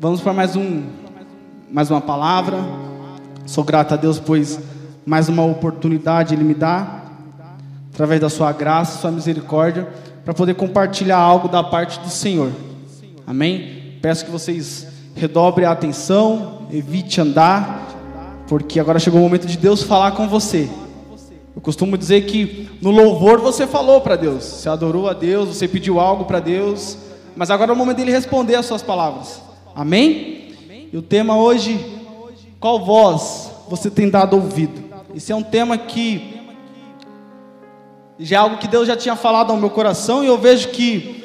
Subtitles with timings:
[0.00, 0.84] Vamos para mais um,
[1.68, 2.56] mais uma palavra.
[3.44, 4.60] Sou grato a Deus, pois
[5.04, 7.02] mais uma oportunidade Ele me dá,
[7.92, 9.88] através da Sua graça, Sua misericórdia,
[10.24, 12.52] para poder compartilhar algo da parte do Senhor.
[13.26, 13.98] Amém?
[14.00, 17.84] Peço que vocês redobrem a atenção, evite andar,
[18.46, 20.70] porque agora chegou o momento de Deus falar com você.
[21.56, 25.66] Eu costumo dizer que no louvor você falou para Deus, você adorou a Deus, você
[25.66, 26.96] pediu algo para Deus,
[27.34, 29.47] mas agora é o momento dele responder as suas palavras.
[29.78, 30.56] Amém?
[30.92, 31.78] E o tema hoje,
[32.58, 34.82] qual voz você tem dado ouvido?
[35.14, 36.36] Esse é um tema que
[38.18, 41.22] já é algo que Deus já tinha falado ao meu coração e eu vejo que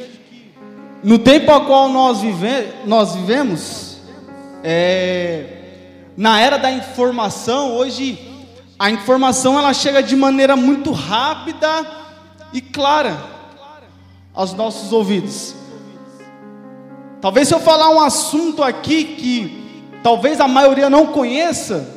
[1.04, 3.98] no tempo ao qual nós, vive, nós vivemos,
[4.64, 5.46] é,
[6.16, 8.20] na era da informação, hoje
[8.78, 11.88] a informação ela chega de maneira muito rápida
[12.54, 13.18] e clara
[14.32, 15.63] aos nossos ouvidos.
[17.24, 21.88] Talvez se eu falar um assunto aqui que talvez a maioria não conheça,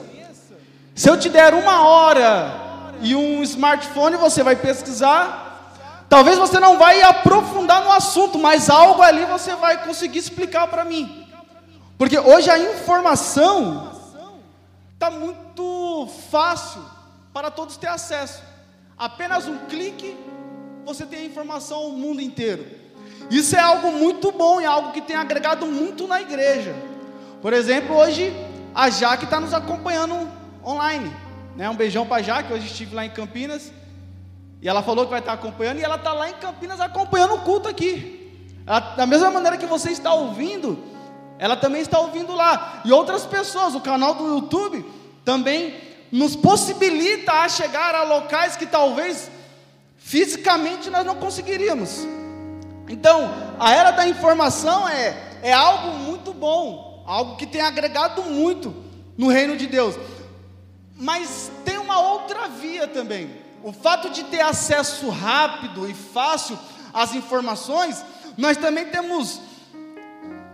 [0.95, 6.05] se eu te der uma hora e um smartphone, você vai pesquisar.
[6.09, 10.85] Talvez você não vai aprofundar no assunto, mas algo ali você vai conseguir explicar para
[10.85, 11.27] mim.
[11.99, 13.91] Porque hoje a informação
[14.95, 16.83] está muito fácil
[17.33, 18.45] para todos ter acesso.
[18.97, 20.17] Apenas um clique,
[20.85, 22.86] você tem a informação ao mundo inteiro.
[23.31, 26.75] Isso é algo muito bom e algo que tem agregado muito na igreja.
[27.43, 28.33] Por exemplo, hoje
[28.75, 30.29] a Jaque está nos acompanhando
[30.65, 31.11] online.
[31.57, 31.69] Né?
[31.69, 33.73] Um beijão para a Jaque, hoje estive lá em Campinas.
[34.61, 37.41] E ela falou que vai estar acompanhando, e ela está lá em Campinas acompanhando o
[37.41, 38.51] culto aqui.
[38.67, 40.83] Ela, da mesma maneira que você está ouvindo,
[41.39, 42.83] ela também está ouvindo lá.
[42.85, 44.85] E outras pessoas, o canal do YouTube
[45.25, 45.75] também
[46.11, 49.31] nos possibilita a chegar a locais que talvez
[49.97, 52.07] fisicamente nós não conseguiríamos.
[52.89, 58.75] Então, a era da informação é, é algo muito bom, algo que tem agregado muito
[59.17, 59.97] no reino de Deus.
[60.97, 63.31] Mas tem uma outra via também.
[63.63, 66.59] O fato de ter acesso rápido e fácil
[66.95, 68.05] às informações,
[68.37, 69.41] nós também temos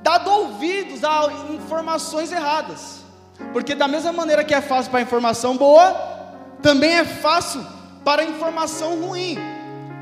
[0.03, 3.03] dado ouvidos a informações erradas.
[3.53, 5.93] Porque da mesma maneira que é fácil para a informação boa,
[6.63, 7.65] também é fácil
[8.05, 9.37] para a informação ruim.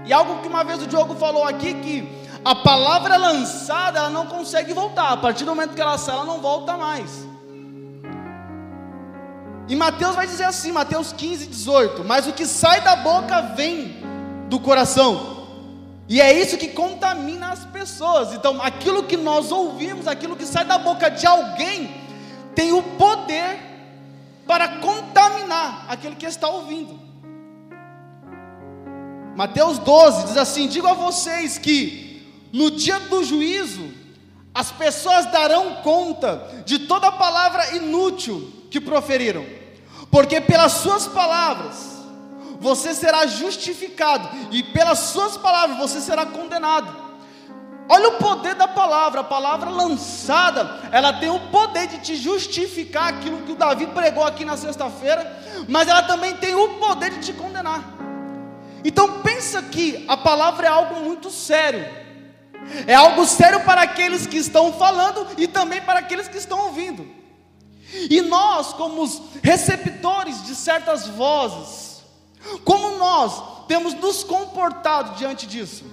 [0.06, 4.26] E algo que uma vez o Diogo falou aqui que a palavra lançada ela não
[4.26, 5.12] consegue voltar.
[5.12, 7.28] A partir do momento que ela sai, ela não volta mais.
[9.68, 14.02] E Mateus vai dizer assim, Mateus 15, 18: Mas o que sai da boca vem
[14.48, 15.38] do coração.
[16.08, 18.32] E é isso que contamina as pessoas.
[18.32, 21.94] Então, aquilo que nós ouvimos, aquilo que sai da boca de alguém,
[22.52, 23.60] tem o poder
[24.44, 26.98] para contaminar aquele que está ouvindo.
[29.36, 32.09] Mateus 12 diz assim: Digo a vocês que
[32.52, 34.00] no dia do juízo
[34.54, 39.44] as pessoas darão conta de toda palavra inútil que proferiram,
[40.10, 41.90] porque pelas suas palavras
[42.60, 46.94] você será justificado, e pelas suas palavras você será condenado.
[47.88, 53.08] Olha o poder da palavra, a palavra lançada, ela tem o poder de te justificar
[53.08, 57.20] aquilo que o Davi pregou aqui na sexta-feira, mas ela também tem o poder de
[57.20, 57.82] te condenar.
[58.84, 61.84] Então pensa que a palavra é algo muito sério.
[62.86, 67.06] É algo sério para aqueles que estão falando e também para aqueles que estão ouvindo.
[67.92, 72.02] E nós, como os receptores de certas vozes,
[72.64, 75.84] como nós temos nos comportado diante disso?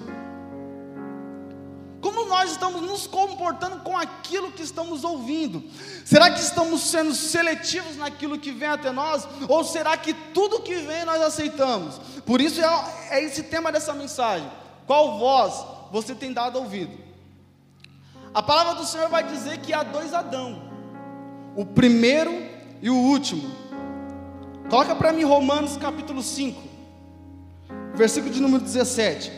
[1.99, 5.63] Como nós estamos nos comportando com aquilo que estamos ouvindo?
[6.05, 9.27] Será que estamos sendo seletivos naquilo que vem até nós?
[9.49, 11.99] Ou será que tudo que vem nós aceitamos?
[12.25, 14.49] Por isso é, é esse tema dessa mensagem.
[14.85, 16.97] Qual voz você tem dado ouvido?
[18.33, 20.61] A palavra do Senhor vai dizer que há dois Adão:
[21.55, 22.31] o primeiro
[22.81, 23.49] e o último.
[24.69, 26.61] Coloca para mim Romanos capítulo 5,
[27.95, 29.31] versículo de número 17.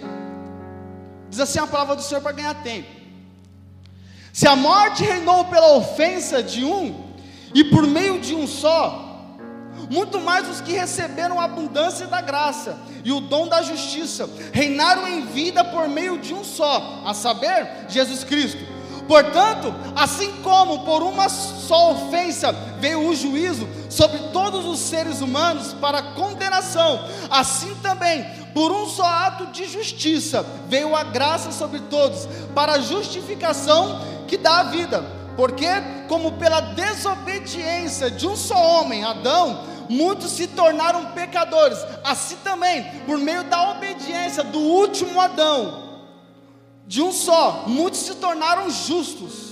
[1.29, 2.89] Diz assim a palavra do Senhor para ganhar tempo.
[4.33, 7.09] Se a morte reinou pela ofensa de um,
[7.53, 9.08] e por meio de um só,
[9.89, 15.07] muito mais os que receberam a abundância da graça e o dom da justiça reinaram
[15.07, 18.79] em vida por meio de um só, a saber, Jesus Cristo.
[19.09, 25.73] Portanto, assim como por uma só ofensa veio o juízo sobre todos os seres humanos
[25.73, 32.27] para condenação, assim também, por um só ato de justiça, veio a graça sobre todos
[32.53, 35.03] para a justificação que dá a vida.
[35.35, 35.65] Porque,
[36.07, 43.17] como pela desobediência de um só homem, Adão, muitos se tornaram pecadores, assim também, por
[43.17, 45.89] meio da obediência do último Adão,
[46.85, 49.49] de um só, muitos se tornaram justos.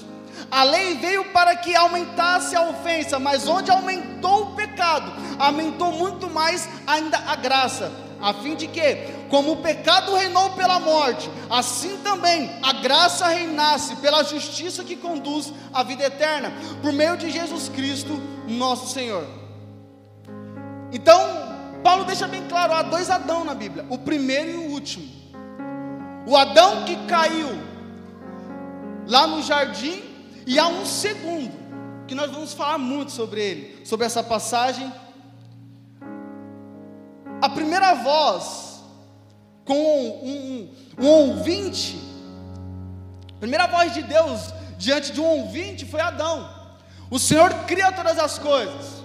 [0.49, 6.29] A lei veio para que aumentasse a ofensa, mas onde aumentou o pecado, aumentou muito
[6.29, 7.91] mais ainda a graça,
[8.21, 8.95] a fim de que,
[9.29, 15.53] como o pecado reinou pela morte, assim também a graça reinasse pela justiça que conduz
[15.73, 19.36] à vida eterna, por meio de Jesus Cristo, nosso Senhor.
[20.91, 21.19] Então,
[21.83, 25.07] Paulo deixa bem claro: há dois Adão na Bíblia, o primeiro e o último.
[26.25, 27.49] O Adão que caiu
[29.07, 30.03] lá no jardim,
[30.45, 31.51] e há um segundo,
[32.05, 34.91] que nós vamos falar muito sobre ele, sobre essa passagem.
[37.41, 38.81] A primeira voz,
[39.63, 40.69] com um,
[40.99, 41.97] um, um ouvinte,
[43.35, 46.49] a primeira voz de Deus diante de um ouvinte foi Adão.
[47.09, 48.96] O Senhor cria todas as coisas.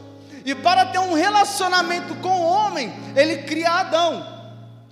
[0.45, 4.27] E para ter um relacionamento com o homem, ele cria Adão.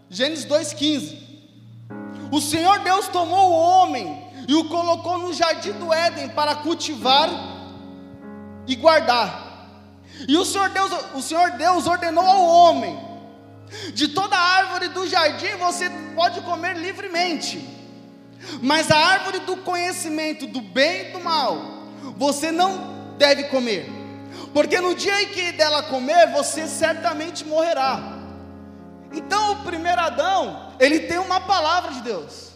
[0.08, 1.18] Gênesis 2,15.
[2.30, 7.28] O Senhor Deus tomou o homem e o colocou no jardim do Éden para cultivar
[8.66, 9.68] e guardar.
[10.28, 12.98] E o Senhor Deus, o Senhor Deus ordenou ao homem:
[13.94, 17.68] de toda árvore do jardim você pode comer livremente,
[18.62, 21.80] mas a árvore do conhecimento do bem e do mal
[22.16, 23.99] você não deve comer
[24.52, 28.00] porque no dia em que dela comer, você certamente morrerá.
[29.12, 32.50] Então, o primeiro Adão, ele tem uma palavra de Deus.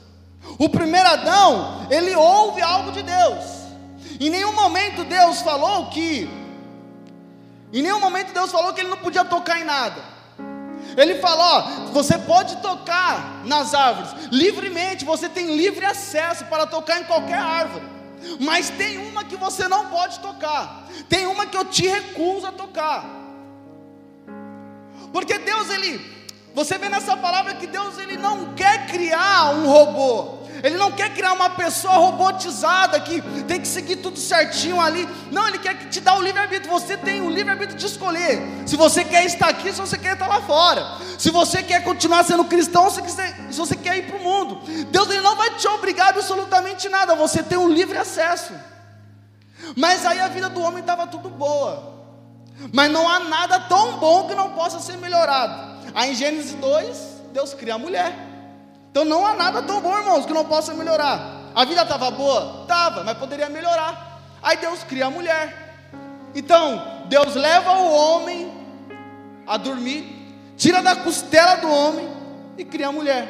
[0.58, 3.64] O primeiro Adão, ele ouve algo de Deus.
[4.20, 6.29] Em nenhum momento Deus falou que,
[7.73, 10.00] em nenhum momento Deus falou que ele não podia tocar em nada.
[10.97, 11.61] Ele falou: ó,
[11.93, 17.94] você pode tocar nas árvores livremente, você tem livre acesso para tocar em qualquer árvore.
[18.41, 20.88] Mas tem uma que você não pode tocar.
[21.09, 23.05] Tem uma que eu te recuso a tocar.
[25.12, 26.00] Porque Deus ele,
[26.55, 30.44] você vê nessa palavra que Deus ele não quer criar um robô.
[30.64, 35.06] Ele não quer criar uma pessoa robotizada que tem que seguir tudo certinho ali.
[35.31, 36.72] Não, Ele quer te dar o livre-arbítrio.
[36.72, 38.43] Você tem o livre-arbítrio de escolher.
[38.64, 40.96] Se você quer estar aqui, se você quer estar lá fora.
[41.19, 43.02] Se você quer continuar sendo cristão, se,
[43.58, 44.62] você quer ir para o mundo.
[44.87, 47.14] Deus ele não vai te obrigar absolutamente nada.
[47.14, 48.55] Você tem um livre acesso.
[49.76, 51.93] Mas aí a vida do homem estava tudo boa.
[52.72, 55.93] Mas não há nada tão bom que não possa ser melhorado.
[55.94, 56.99] Aí em Gênesis 2,
[57.34, 58.34] Deus cria a mulher.
[58.94, 61.50] Então não há nada tão bom, irmãos, que não possa melhorar.
[61.52, 62.61] A vida estava boa?
[62.62, 64.23] Estava, mas poderia melhorar.
[64.41, 65.91] Aí Deus cria a mulher.
[66.32, 68.52] Então, Deus leva o homem
[69.49, 72.08] a dormir, tira da costela do homem
[72.56, 73.26] e cria a mulher.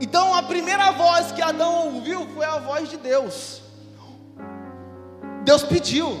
[0.00, 3.60] Então, a primeira voz que Adão ouviu foi a voz de Deus.
[5.42, 6.16] Deus pediu.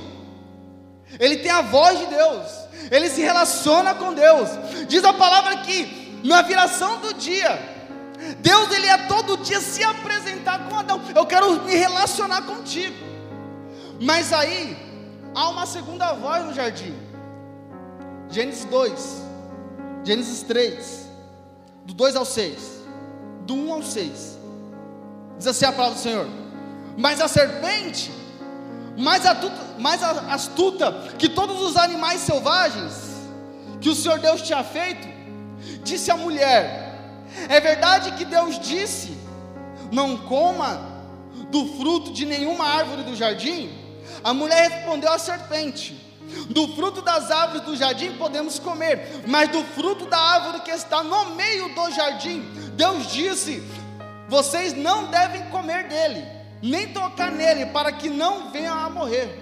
[1.20, 2.48] Ele tem a voz de Deus.
[2.90, 4.48] Ele se relaciona com Deus.
[4.88, 7.58] Diz a palavra que na viração do dia,
[8.38, 11.00] Deus ele ia todo dia se apresentar com Adão.
[11.14, 12.96] Eu quero me relacionar contigo.
[14.00, 14.76] Mas aí
[15.34, 16.94] há uma segunda voz no jardim.
[18.30, 19.22] Gênesis 2,
[20.04, 21.08] Gênesis 3,
[21.84, 22.82] do 2 ao 6,
[23.42, 24.38] do 1 ao 6.
[25.36, 26.26] Diz assim a palavra do Senhor:
[26.96, 28.10] Mas a serpente,
[28.96, 33.12] mais astuta, mais astuta que todos os animais selvagens
[33.80, 35.11] que o Senhor Deus tinha feito,
[35.82, 36.98] Disse a mulher:
[37.48, 39.16] É verdade que Deus disse:
[39.90, 40.92] Não coma
[41.50, 43.70] do fruto de nenhuma árvore do jardim?
[44.24, 45.94] A mulher respondeu à serpente:
[46.48, 51.02] Do fruto das árvores do jardim podemos comer, mas do fruto da árvore que está
[51.02, 52.40] no meio do jardim,
[52.74, 53.62] Deus disse:
[54.28, 56.26] Vocês não devem comer dele,
[56.62, 59.41] nem tocar nele, para que não venham a morrer.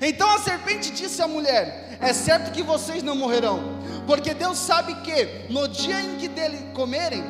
[0.00, 3.60] Então a serpente disse à mulher: É certo que vocês não morrerão,
[4.06, 7.22] porque Deus sabe que no dia em que dele comerem,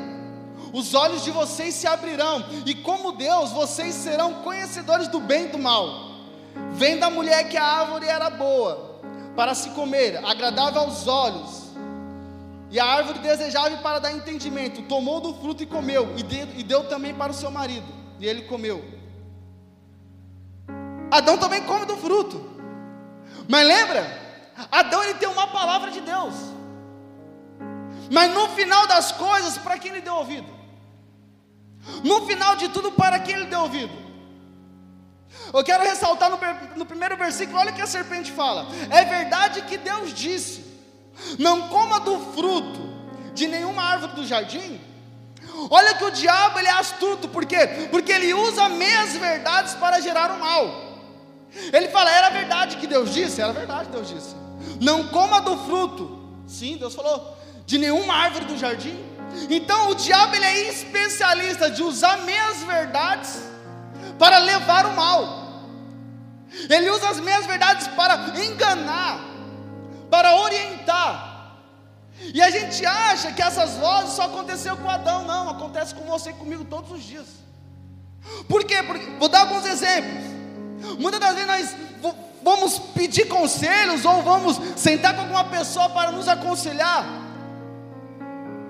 [0.73, 5.49] os olhos de vocês se abrirão, e como Deus, vocês serão conhecedores do bem e
[5.49, 6.13] do mal.
[6.73, 9.01] Vendo a mulher que a árvore era boa
[9.37, 11.63] para se comer, agradável aos olhos,
[12.71, 16.63] e a árvore desejável para dar entendimento, tomou do fruto e comeu, e deu, e
[16.63, 17.87] deu também para o seu marido,
[18.19, 19.02] e ele comeu.
[21.13, 22.43] Adão também come do fruto,
[23.47, 24.03] mas lembra?
[24.71, 26.35] Adão ele tem uma palavra de Deus.
[28.11, 30.51] Mas no final das coisas, para quem ele deu ouvido?
[32.03, 33.93] No final de tudo, para quem ele deu ouvido?
[35.53, 36.39] Eu quero ressaltar no,
[36.77, 40.65] no primeiro versículo, olha o que a serpente fala: É verdade que Deus disse:
[41.39, 42.81] Não coma do fruto
[43.35, 44.81] de nenhuma árvore do jardim.
[45.69, 47.89] Olha que o diabo ele é astuto, por quê?
[47.91, 50.92] Porque ele usa meias verdades para gerar o mal.
[51.73, 53.41] Ele fala: Era verdade que Deus disse?
[53.41, 54.35] Era verdade que Deus disse.
[54.81, 56.21] Não coma do fruto.
[56.47, 58.99] Sim, Deus falou de nenhuma árvore do jardim.
[59.49, 63.43] Então o diabo ele é especialista de usar meias verdades
[64.19, 65.43] para levar o mal.
[66.69, 69.21] Ele usa as meias verdades para enganar,
[70.11, 71.33] para orientar.
[72.35, 76.31] E a gente acha que essas vozes só aconteceu com Adão, não, acontece com você
[76.31, 77.27] e comigo todos os dias.
[78.49, 78.83] Por quê?
[78.83, 80.32] Porque, vou dar alguns exemplos.
[80.99, 86.29] Muitas das vezes nós vamos pedir conselhos ou vamos sentar com alguma pessoa para nos
[86.29, 87.23] aconselhar.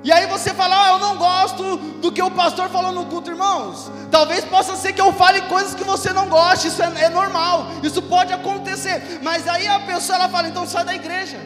[0.05, 3.31] E aí você fala, ah, eu não gosto do que o pastor falou no culto,
[3.31, 3.91] irmãos.
[4.11, 7.69] Talvez possa ser que eu fale coisas que você não goste, isso é, é normal,
[7.85, 9.21] isso pode acontecer.
[9.23, 11.39] Mas aí a pessoa ela fala, então sai da igreja.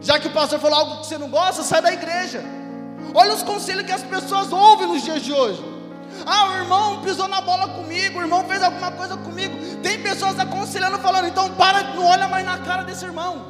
[0.00, 2.42] Já que o pastor falou algo que você não gosta, sai da igreja.
[3.12, 5.62] Olha os conselhos que as pessoas ouvem nos dias de hoje.
[6.26, 9.56] Ah, o irmão pisou na bola comigo, o irmão fez alguma coisa comigo.
[9.82, 13.46] Tem pessoas aconselhando, falando, então para, não olha mais na cara desse irmão.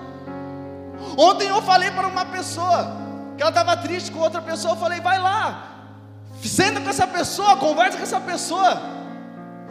[1.16, 2.96] Ontem eu falei para uma pessoa,
[3.36, 5.68] que ela estava triste com outra pessoa, eu falei, vai lá,
[6.44, 8.80] senta com essa pessoa, conversa com essa pessoa,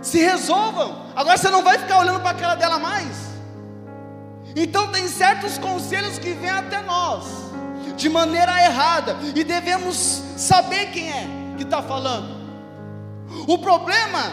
[0.02, 1.06] se resolvam.
[1.16, 3.28] Agora você não vai ficar olhando para a cara dela mais.
[4.56, 7.26] Então tem certos conselhos que vêm até nós
[7.96, 9.96] de maneira errada e devemos
[10.38, 11.28] saber quem é
[11.58, 12.37] que está falando.
[13.48, 14.32] O problema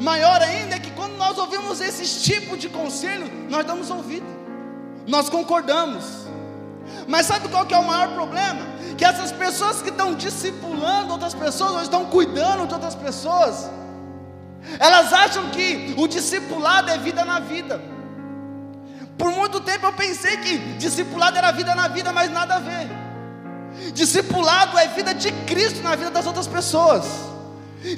[0.00, 4.26] maior ainda é que quando nós ouvimos esse tipo de conselho, nós damos ouvido,
[5.06, 6.04] nós concordamos.
[7.06, 8.60] Mas sabe qual que é o maior problema?
[8.96, 13.70] Que essas pessoas que estão discipulando outras pessoas, ou estão cuidando de outras pessoas,
[14.78, 17.80] elas acham que o discipulado é vida na vida.
[19.16, 22.88] Por muito tempo eu pensei que discipulado era vida na vida, mas nada a ver.
[23.92, 27.33] Discipulado é vida de Cristo na vida das outras pessoas.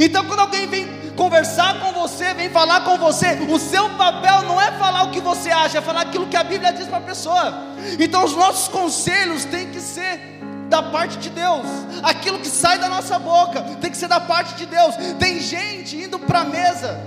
[0.00, 4.60] Então, quando alguém vem conversar com você, vem falar com você, o seu papel não
[4.60, 7.02] é falar o que você acha, é falar aquilo que a Bíblia diz para a
[7.02, 7.54] pessoa.
[7.98, 10.36] Então, os nossos conselhos têm que ser
[10.68, 11.64] da parte de Deus,
[12.02, 14.94] aquilo que sai da nossa boca tem que ser da parte de Deus.
[15.18, 17.00] Tem gente indo para a mesa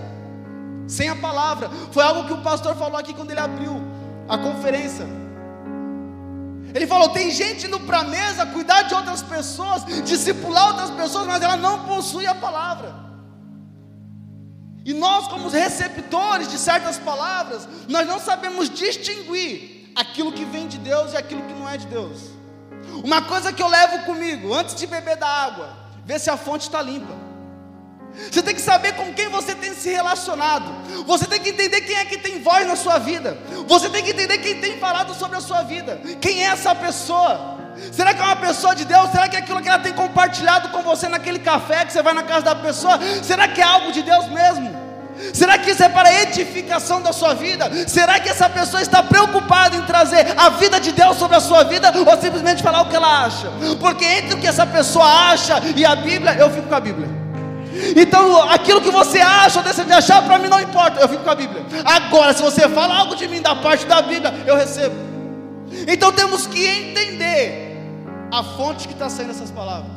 [0.88, 3.81] sem a palavra, foi algo que o pastor falou aqui quando ele abriu
[4.27, 5.05] a conferência.
[6.73, 11.25] Ele falou: tem gente indo para a mesa cuidar de outras pessoas, discipular outras pessoas,
[11.27, 12.93] mas ela não possui a palavra.
[14.85, 20.77] E nós, como receptores de certas palavras, nós não sabemos distinguir aquilo que vem de
[20.77, 22.31] Deus e aquilo que não é de Deus.
[23.03, 26.61] Uma coisa que eu levo comigo, antes de beber da água, ver se a fonte
[26.63, 27.28] está limpa.
[28.31, 30.71] Você tem que saber com quem você tem se relacionado.
[31.05, 33.37] Você tem que entender quem é que tem voz na sua vida.
[33.67, 36.01] Você tem que entender quem tem falado sobre a sua vida.
[36.19, 37.57] Quem é essa pessoa?
[37.91, 39.09] Será que é uma pessoa de Deus?
[39.11, 42.13] Será que é aquilo que ela tem compartilhado com você naquele café que você vai
[42.13, 42.99] na casa da pessoa?
[43.23, 44.89] Será que é algo de Deus mesmo?
[45.33, 47.69] Será que isso é para edificação da sua vida?
[47.87, 51.63] Será que essa pessoa está preocupada em trazer a vida de Deus sobre a sua
[51.63, 53.51] vida ou simplesmente falar o que ela acha?
[53.79, 57.18] Porque entre o que essa pessoa acha e a Bíblia, eu fico com a Bíblia.
[57.95, 61.24] Então, aquilo que você acha ou deixa de achar, para mim não importa, eu fico
[61.24, 61.63] com a Bíblia.
[61.86, 64.95] Agora, se você fala algo de mim da parte da Bíblia, eu recebo.
[65.88, 67.77] Então, temos que entender
[68.31, 69.91] a fonte que está saindo essas palavras.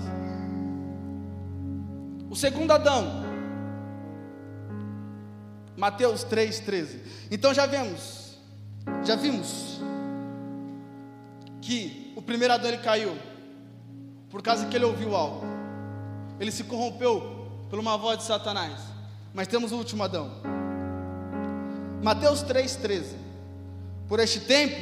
[2.31, 3.25] O segundo Adão,
[5.77, 7.01] Mateus 3,13.
[7.31, 8.39] Então, já vemos,
[9.05, 9.81] já vimos
[11.61, 13.17] que o primeiro Adão ele caiu
[14.31, 15.45] por causa que ele ouviu algo.
[16.41, 17.42] Ele se corrompeu
[17.73, 18.75] por uma voz de Satanás.
[19.33, 20.31] Mas temos o último Adão.
[22.03, 23.15] Mateus 3,13.
[24.07, 24.77] Por este tempo,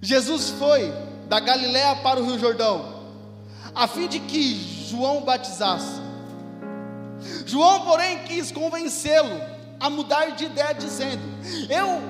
[0.00, 0.90] Jesus foi
[1.28, 3.04] da Galiléia para o Rio Jordão,
[3.74, 6.00] a fim de que João batizasse.
[7.44, 9.38] João, porém, quis convencê-lo
[9.78, 11.20] a mudar de ideia, dizendo:
[11.68, 12.00] Eu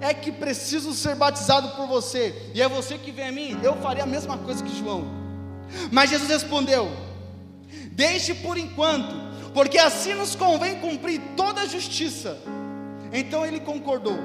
[0.00, 3.76] é que preciso ser batizado por você, e é você que vem a mim, eu
[3.76, 5.04] faria a mesma coisa que João.
[5.92, 7.13] Mas Jesus respondeu:
[7.94, 9.14] Deixe por enquanto,
[9.52, 12.36] porque assim nos convém cumprir toda a justiça.
[13.12, 14.18] Então ele concordou.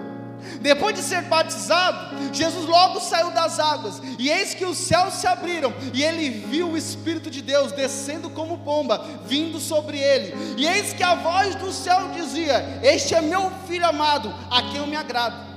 [0.61, 5.27] Depois de ser batizado, Jesus logo saiu das águas, e eis que os céus se
[5.27, 10.33] abriram, e ele viu o Espírito de Deus descendo como pomba, vindo sobre ele.
[10.57, 14.77] E eis que a voz do céu dizia: Este é meu filho amado, a quem
[14.77, 15.47] eu me agrado.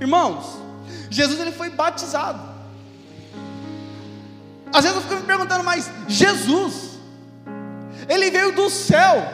[0.00, 0.44] Irmãos,
[1.10, 2.54] Jesus ele foi batizado.
[4.72, 6.93] Às vezes eu fico me perguntando, mas Jesus,
[8.08, 9.26] ele veio do céu.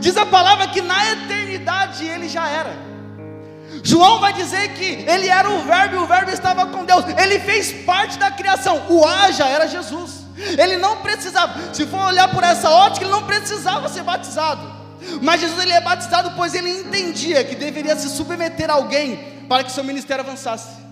[0.00, 2.88] Diz a palavra que na eternidade ele já era.
[3.82, 7.04] João vai dizer que ele era o Verbo e o Verbo estava com Deus.
[7.16, 8.86] Ele fez parte da criação.
[8.88, 10.26] O haja era Jesus.
[10.36, 14.78] Ele não precisava, se for olhar por essa ótica, ele não precisava ser batizado.
[15.20, 19.16] Mas Jesus ele é batizado pois ele entendia que deveria se submeter a alguém
[19.48, 20.87] para que seu ministério avançasse.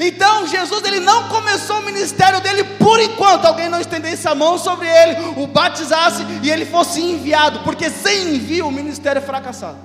[0.00, 4.58] Então Jesus ele não começou o ministério dele por enquanto alguém não estendesse a mão
[4.58, 9.78] sobre ele, o batizasse e ele fosse enviado, porque sem envio o ministério é fracassado.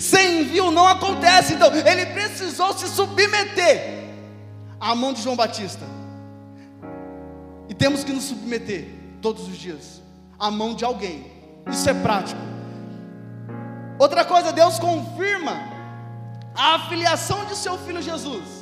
[0.00, 4.06] Sem envio não acontece, então ele precisou se submeter
[4.80, 5.84] à mão de João Batista.
[7.68, 8.88] E temos que nos submeter
[9.20, 10.00] todos os dias
[10.38, 11.30] à mão de alguém.
[11.70, 12.40] Isso é prático.
[13.98, 15.52] Outra coisa, Deus confirma
[16.54, 18.55] a afiliação de seu filho Jesus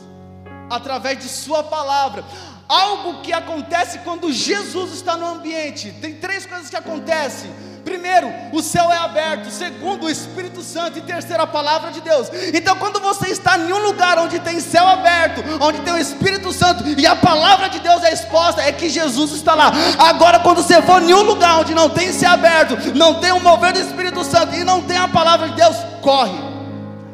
[0.71, 2.25] através de Sua palavra.
[2.69, 5.93] Algo que acontece quando Jesus está no ambiente.
[6.01, 7.51] Tem três coisas que acontecem.
[7.85, 9.51] Primeiro, o céu é aberto.
[9.51, 10.99] Segundo, o Espírito Santo.
[10.99, 12.29] E terceiro, a palavra de Deus.
[12.55, 16.53] Então, quando você está em um lugar onde tem céu aberto, onde tem o Espírito
[16.53, 19.71] Santo e a palavra de Deus é exposta, é que Jesus está lá.
[19.99, 23.41] Agora, quando você for em um lugar onde não tem céu aberto, não tem o
[23.41, 26.39] mover do Espírito Santo e não tem a palavra de Deus, corre.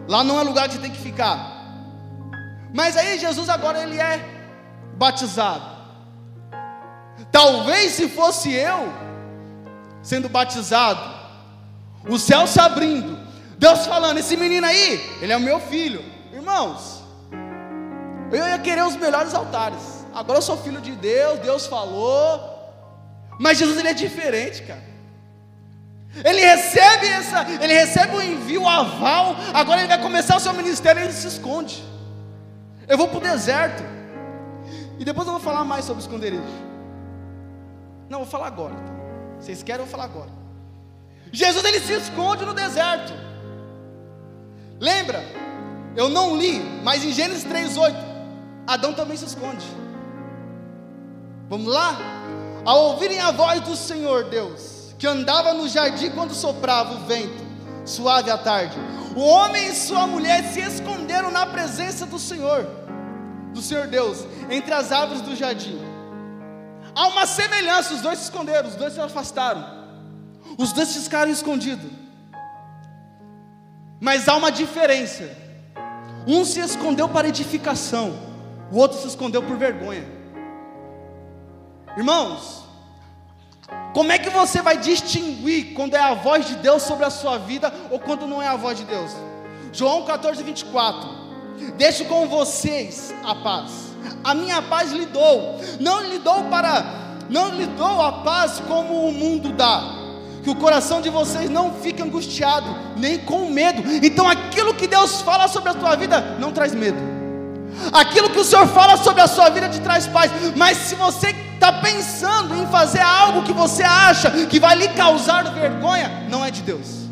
[0.06, 1.49] Lá não é lugar que você tem que ficar.
[2.72, 4.24] Mas aí Jesus agora ele é
[4.96, 5.78] batizado.
[7.30, 8.92] Talvez se fosse eu
[10.02, 11.00] sendo batizado,
[12.08, 13.18] o céu se abrindo,
[13.58, 16.02] Deus falando: esse menino aí, ele é o meu filho.
[16.32, 17.02] Irmãos,
[18.32, 20.06] eu ia querer os melhores altares.
[20.14, 22.58] Agora eu sou filho de Deus, Deus falou.
[23.38, 24.90] Mas Jesus ele é diferente, cara.
[26.24, 29.36] Ele recebe essa, ele recebe o envio, o aval.
[29.54, 31.89] Agora ele vai começar o seu ministério e ele se esconde.
[32.90, 33.84] Eu vou para o deserto.
[34.98, 36.42] E depois eu vou falar mais sobre esconderijo.
[38.08, 38.74] Não, vou falar agora.
[38.74, 39.00] Então.
[39.38, 40.30] Vocês querem, eu vou falar agora.
[41.32, 43.12] Jesus ele se esconde no deserto.
[44.80, 45.22] Lembra?
[45.96, 47.94] Eu não li, mas em Gênesis 3:8,
[48.66, 49.64] Adão também se esconde.
[51.48, 51.96] Vamos lá?
[52.64, 57.44] Ao ouvirem a voz do Senhor Deus, que andava no jardim quando soprava o vento,
[57.84, 58.76] suave à tarde,
[59.16, 62.79] o homem e sua mulher se esconderam na presença do Senhor
[63.60, 65.78] do Senhor Deus entre as árvores do jardim.
[66.94, 69.64] Há uma semelhança, os dois se esconderam, os dois se afastaram,
[70.58, 71.90] os dois ficaram escondidos.
[74.00, 75.30] Mas há uma diferença.
[76.26, 78.14] Um se escondeu para edificação,
[78.72, 80.06] o outro se escondeu por vergonha.
[81.96, 82.64] Irmãos,
[83.92, 87.38] como é que você vai distinguir quando é a voz de Deus sobre a sua
[87.38, 89.12] vida ou quando não é a voz de Deus?
[89.72, 91.19] João 14, 24.
[91.76, 93.70] Deixo com vocês a paz.
[94.24, 95.60] A minha paz lhe dou.
[95.78, 99.82] Não lhe dou para não lhe dou a paz como o mundo dá.
[100.42, 103.82] Que o coração de vocês não fique angustiado, nem com medo.
[104.04, 106.98] Então aquilo que Deus fala sobre a tua vida não traz medo.
[107.92, 110.32] Aquilo que o Senhor fala sobre a sua vida te traz paz.
[110.56, 115.44] Mas se você está pensando em fazer algo que você acha que vai lhe causar
[115.54, 117.09] vergonha, não é de Deus.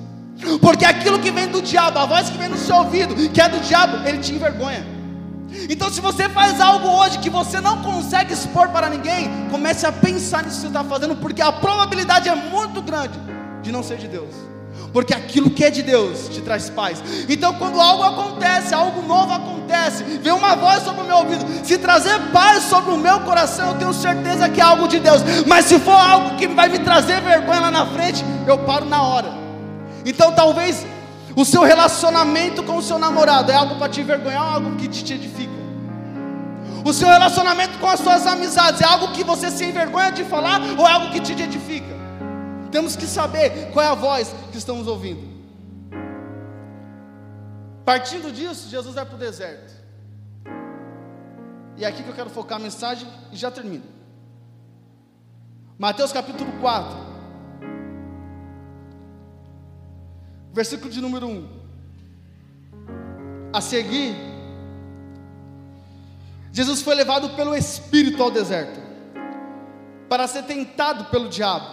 [0.61, 3.49] Porque aquilo que vem do diabo, a voz que vem no seu ouvido, que é
[3.49, 4.87] do diabo, ele te envergonha.
[5.69, 9.93] Então, se você faz algo hoje que você não consegue expor para ninguém, comece a
[9.93, 13.19] pensar nisso que você está fazendo, porque a probabilidade é muito grande
[13.63, 14.35] de não ser de Deus.
[14.93, 17.03] Porque aquilo que é de Deus te traz paz.
[17.29, 21.77] Então, quando algo acontece, algo novo acontece, vem uma voz sobre o meu ouvido, se
[21.79, 25.23] trazer paz sobre o meu coração, eu tenho certeza que é algo de Deus.
[25.47, 29.03] Mas se for algo que vai me trazer vergonha lá na frente, eu paro na
[29.03, 29.48] hora.
[30.05, 30.87] Então talvez
[31.37, 34.89] o seu relacionamento com o seu namorado é algo para te envergonhar ou algo que
[34.89, 35.59] te edifica.
[36.85, 40.61] O seu relacionamento com as suas amizades é algo que você se envergonha de falar
[40.79, 41.97] ou é algo que te edifica?
[42.71, 45.27] Temos que saber qual é a voz que estamos ouvindo.
[47.85, 49.73] Partindo disso, Jesus vai para o deserto.
[51.77, 53.85] E é aqui que eu quero focar a mensagem e já termino.
[55.79, 57.08] Mateus capítulo 4.
[60.59, 61.49] Versículo de número 1.
[63.53, 64.13] A seguir,
[66.53, 68.81] Jesus foi levado pelo Espírito ao deserto,
[70.09, 71.65] para ser tentado pelo diabo.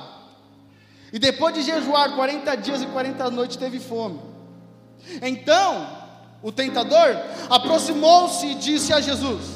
[1.11, 4.19] E depois de jejuar 40 dias e 40 noites, teve fome.
[5.19, 5.87] Então,
[6.43, 7.09] o tentador
[7.49, 9.47] aproximou-se e disse a Jesus: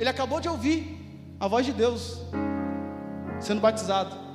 [0.00, 0.82] Ele acabou de ouvir
[1.38, 2.18] a voz de Deus
[3.38, 4.27] sendo batizado.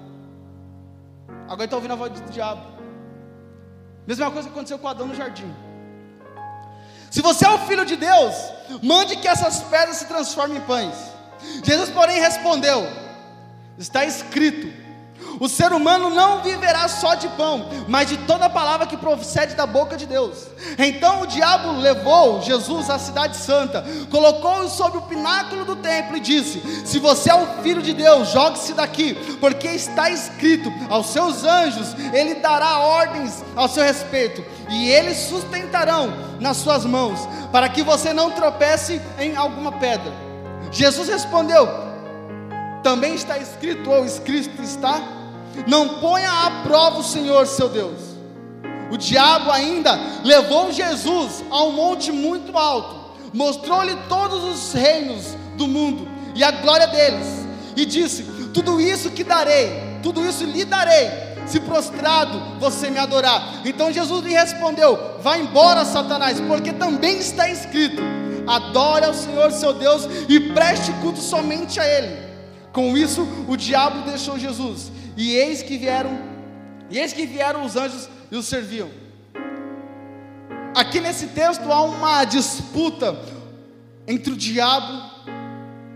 [1.48, 2.62] Agora está ouvindo a voz do diabo.
[4.06, 5.54] Mesma coisa que aconteceu com Adão no jardim.
[7.10, 8.36] Se você é o filho de Deus,
[8.82, 10.96] mande que essas pedras se transformem em pães.
[11.64, 12.88] Jesus, porém, respondeu:
[13.78, 14.83] Está escrito
[15.44, 19.66] o ser humano não viverá só de pão, mas de toda palavra que procede da
[19.66, 20.48] boca de Deus.
[20.80, 26.22] Então o diabo levou Jesus à cidade santa, colocou-o sobre o pináculo do templo e
[26.22, 31.44] disse: Se você é o filho de Deus, jogue-se daqui, porque está escrito: aos seus
[31.44, 37.20] anjos ele dará ordens ao seu respeito e eles sustentarão nas suas mãos,
[37.52, 40.14] para que você não tropece em alguma pedra.
[40.72, 41.68] Jesus respondeu:
[42.82, 45.02] Também está escrito, ou escrito está:
[45.68, 48.00] Não ponha à prova o Senhor seu Deus.
[48.92, 52.96] O diabo ainda levou Jesus a um monte muito alto,
[53.34, 57.28] mostrou-lhe todos os reinos do mundo e a glória deles,
[57.76, 63.62] e disse: Tudo isso que darei, tudo isso lhe darei se prostrado você me adorar.
[63.66, 68.02] Então Jesus lhe respondeu: Vá embora, Satanás, porque também está escrito:
[68.48, 72.34] Adore ao Senhor seu Deus e preste culto somente a Ele.
[72.72, 76.18] Com isso, o diabo deixou Jesus, e eis que vieram,
[76.90, 78.90] e eis que vieram os anjos e o serviam.
[80.76, 83.18] Aqui nesse texto há uma disputa
[84.08, 85.12] entre o diabo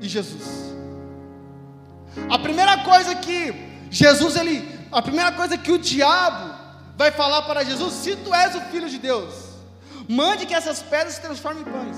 [0.02, 0.76] e Jesus.
[2.30, 3.54] A primeira coisa que
[3.90, 6.54] Jesus ele a primeira coisa que o diabo
[6.96, 9.34] vai falar para Jesus: se tu és o filho de Deus,
[10.08, 11.98] mande que essas pedras se transformem em pães.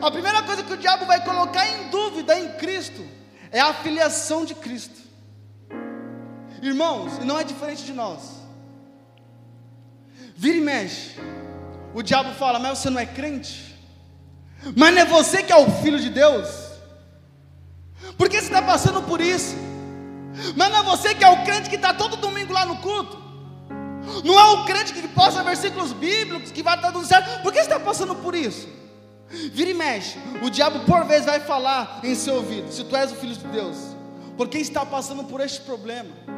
[0.00, 3.04] A primeira coisa que o diabo vai colocar em dúvida em Cristo
[3.50, 5.01] é a filiação de Cristo.
[6.62, 8.40] Irmãos, não é diferente de nós.
[10.36, 11.16] Vira e mexe.
[11.92, 13.76] O diabo fala: Mas você não é crente?
[14.76, 16.48] Mas não é você que é o filho de Deus?
[18.16, 19.56] Por que você está passando por isso?
[20.56, 23.20] Mas não é você que é o crente que está todo domingo lá no culto.
[24.24, 27.42] Não é o crente que posta versículos bíblicos, que vai estar tudo certo.
[27.42, 28.68] Por que você está passando por isso?
[29.28, 30.16] Vira e mexe.
[30.42, 33.46] O diabo por vezes vai falar em seu ouvido: se tu és o filho de
[33.48, 33.76] Deus,
[34.36, 36.31] por que está passando por este problema?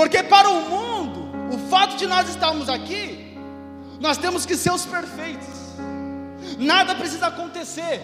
[0.00, 3.36] Porque para o mundo, o fato de nós estarmos aqui,
[4.00, 5.46] nós temos que ser os perfeitos.
[6.58, 8.00] Nada precisa acontecer.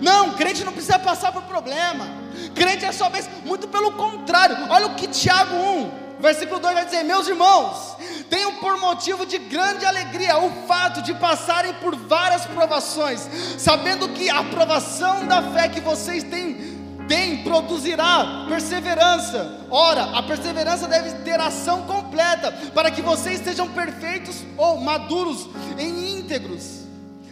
[0.00, 2.06] Não, crente não precisa passar por problema.
[2.54, 4.56] Crente é só vez, muito pelo contrário.
[4.70, 7.96] Olha o que Tiago 1, versículo 2 vai dizer: Meus irmãos,
[8.30, 14.30] tenham por motivo de grande alegria o fato de passarem por várias provações, sabendo que
[14.30, 16.69] a provação da fé que vocês têm
[17.10, 19.66] tem produzirá perseverança.
[19.68, 26.20] Ora, a perseverança deve ter ação completa, para que vocês sejam perfeitos ou maduros em
[26.20, 26.82] íntegros,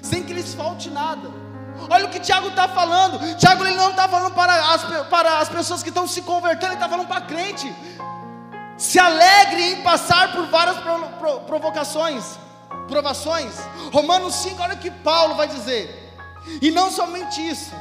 [0.03, 1.31] sem que lhes falte nada.
[1.89, 3.21] Olha o que Tiago está falando.
[3.37, 6.75] Tiago ele não está falando para as, para as pessoas que estão se convertendo, ele
[6.75, 7.73] está falando para crente.
[8.77, 10.77] Se alegre em passar por várias
[11.47, 12.37] provocações,
[12.89, 13.55] provações.
[13.93, 16.17] Romanos 5, olha o que Paulo vai dizer.
[16.61, 17.73] E não somente isso,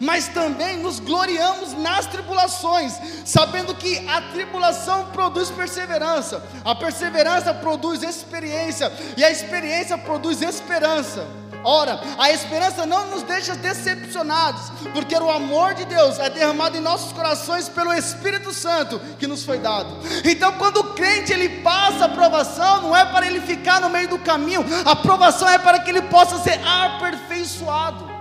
[0.00, 8.02] mas também nos gloriamos nas tribulações, sabendo que a tribulação produz perseverança, a perseverança produz
[8.02, 11.26] experiência, e a experiência produz esperança.
[11.66, 16.80] Ora, a esperança não nos deixa decepcionados, porque o amor de Deus é derramado em
[16.80, 19.96] nossos corações pelo Espírito Santo que nos foi dado.
[20.24, 24.08] Então, quando o crente ele passa a provação, não é para ele ficar no meio
[24.08, 28.13] do caminho, a provação é para que ele possa ser aperfeiçoado.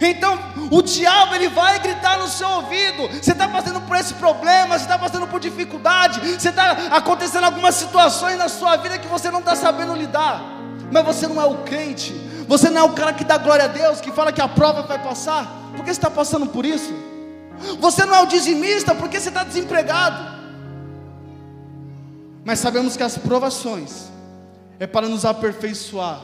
[0.00, 0.38] Então,
[0.70, 4.84] o diabo ele vai gritar no seu ouvido: você está passando por esse problema, você
[4.84, 9.40] está passando por dificuldade, você está acontecendo algumas situações na sua vida que você não
[9.40, 10.40] está sabendo lidar,
[10.90, 12.12] mas você não é o crente,
[12.46, 14.82] você não é o cara que dá glória a Deus, que fala que a prova
[14.82, 15.46] vai passar.
[15.72, 16.92] Por que você está passando por isso?
[17.78, 20.40] Você não é o dizimista, porque você está desempregado.
[22.44, 24.10] Mas sabemos que as provações
[24.78, 26.20] é para nos aperfeiçoar.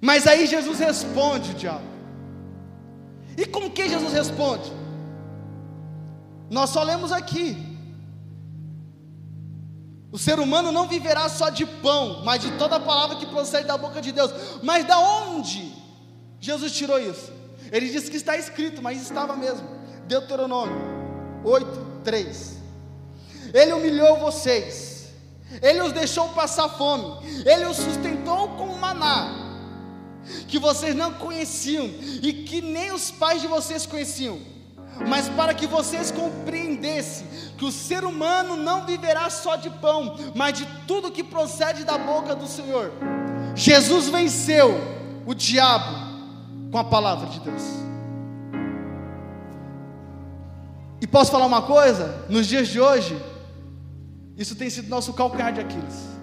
[0.00, 1.93] Mas aí Jesus responde, diabo.
[3.36, 4.72] E como que Jesus responde?
[6.50, 7.56] Nós só lemos aqui.
[10.12, 13.66] O ser humano não viverá só de pão, mas de toda a palavra que procede
[13.66, 14.32] da boca de Deus.
[14.62, 15.74] Mas da onde
[16.38, 17.32] Jesus tirou isso?
[17.72, 19.66] Ele disse que está escrito, mas estava mesmo.
[20.06, 20.76] Deuteronômio
[21.44, 21.66] 8,
[22.04, 22.58] 3.
[23.52, 25.10] Ele humilhou vocês,
[25.60, 27.04] ele os deixou passar fome,
[27.44, 29.43] ele os sustentou com maná,
[30.48, 31.86] que vocês não conheciam
[32.22, 34.54] e que nem os pais de vocês conheciam
[35.08, 37.26] mas para que vocês compreendessem
[37.58, 41.98] que o ser humano não viverá só de pão, mas de tudo que procede da
[41.98, 42.92] boca do Senhor.
[43.54, 44.74] Jesus venceu
[45.26, 46.14] o diabo
[46.70, 47.62] com a palavra de Deus.
[51.00, 52.24] E posso falar uma coisa?
[52.28, 53.20] Nos dias de hoje,
[54.36, 56.14] isso tem sido nosso calcanhar de Aquiles.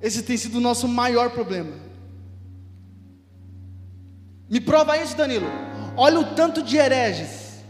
[0.00, 1.89] Esse tem sido o nosso maior problema.
[4.50, 5.46] Me prova isso, Danilo.
[5.96, 7.62] Olha o tanto de hereges.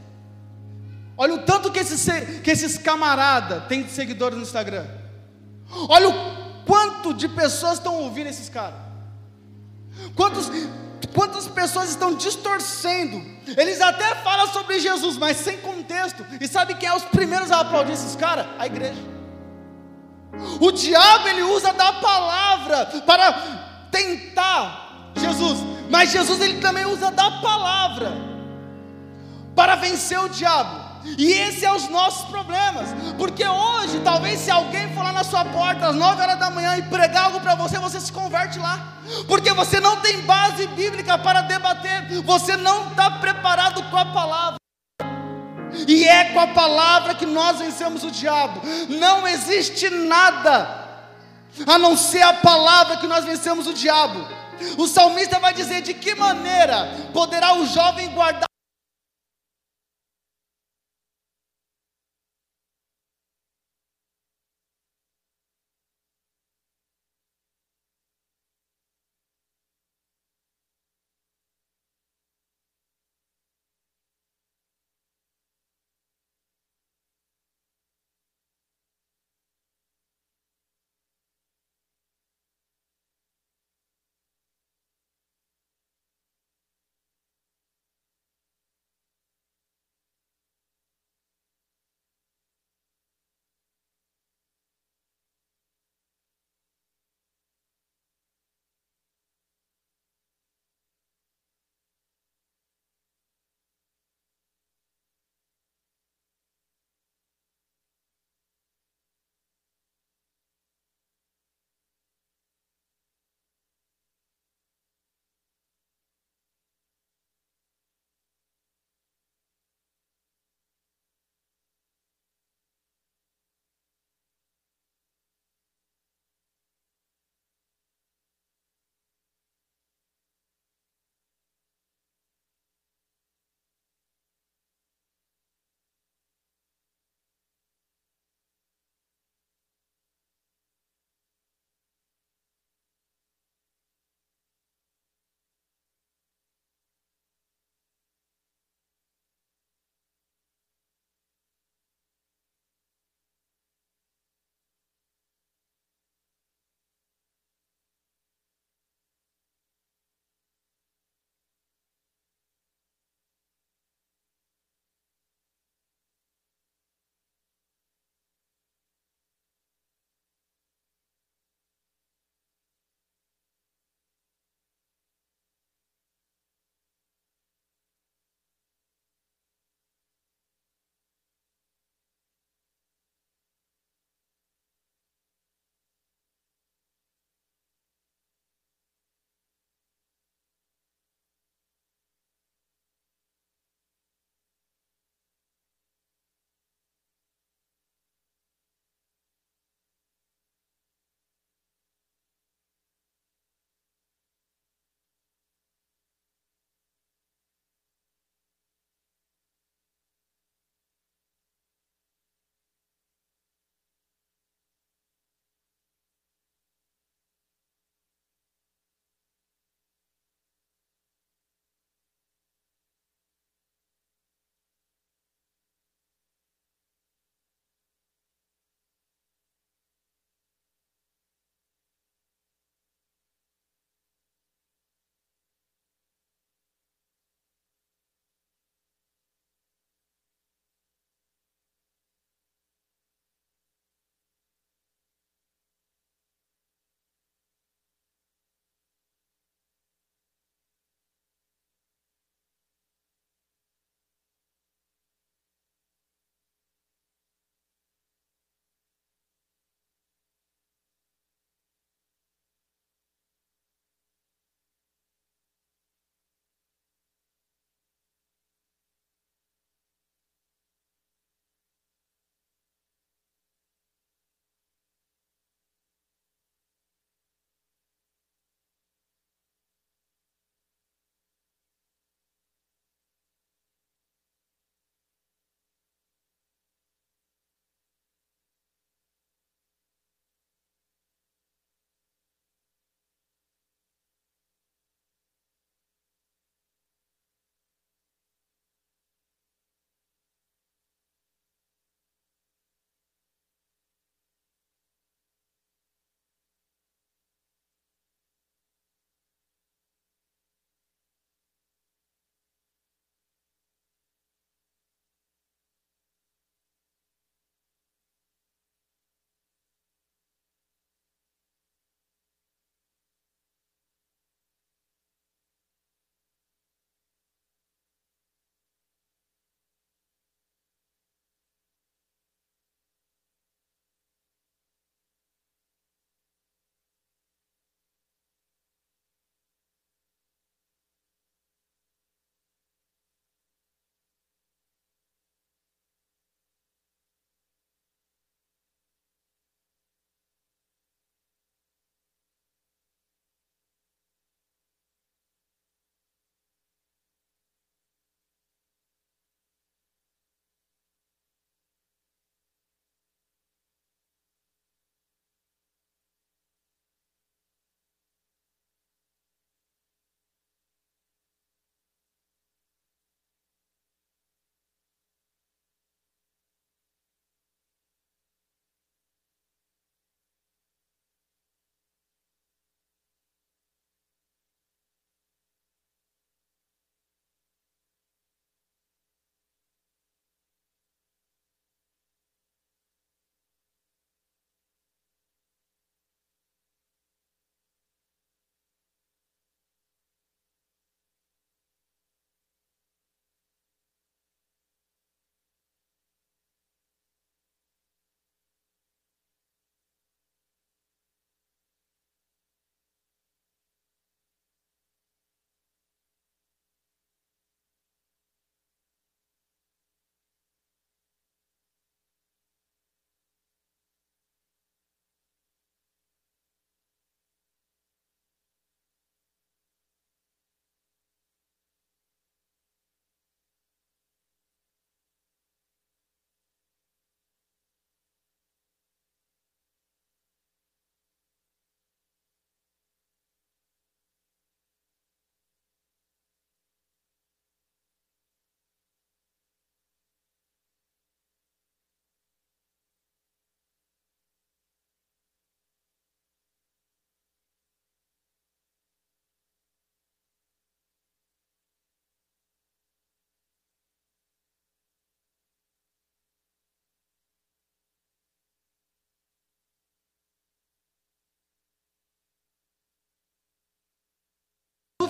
[1.16, 4.86] Olha o tanto que esses, que esses camaradas têm de seguidores no Instagram.
[5.88, 8.78] Olha o quanto de pessoas estão ouvindo esses caras.
[10.14, 10.50] Quantos,
[11.14, 13.22] quantas pessoas estão distorcendo.
[13.56, 16.24] Eles até falam sobre Jesus, mas sem contexto.
[16.40, 18.46] E sabe quem é os primeiros a aplaudir esses caras?
[18.58, 19.02] A igreja.
[20.60, 25.58] O diabo ele usa da palavra para tentar Jesus,
[25.90, 28.12] mas Jesus ele também usa da palavra
[29.54, 30.88] para vencer o diabo.
[31.16, 35.44] E esse é os nossos problemas, porque hoje, talvez se alguém for lá na sua
[35.46, 38.98] porta às 9 horas da manhã e pregar algo para você, você se converte lá,
[39.26, 44.56] porque você não tem base bíblica para debater, você não está preparado com a palavra.
[45.88, 48.60] E é com a palavra que nós vencemos o diabo.
[48.88, 50.68] Não existe nada
[51.66, 54.39] a não ser a palavra que nós vencemos o diabo.
[54.76, 58.49] O salmista vai dizer: de que maneira poderá o jovem guardar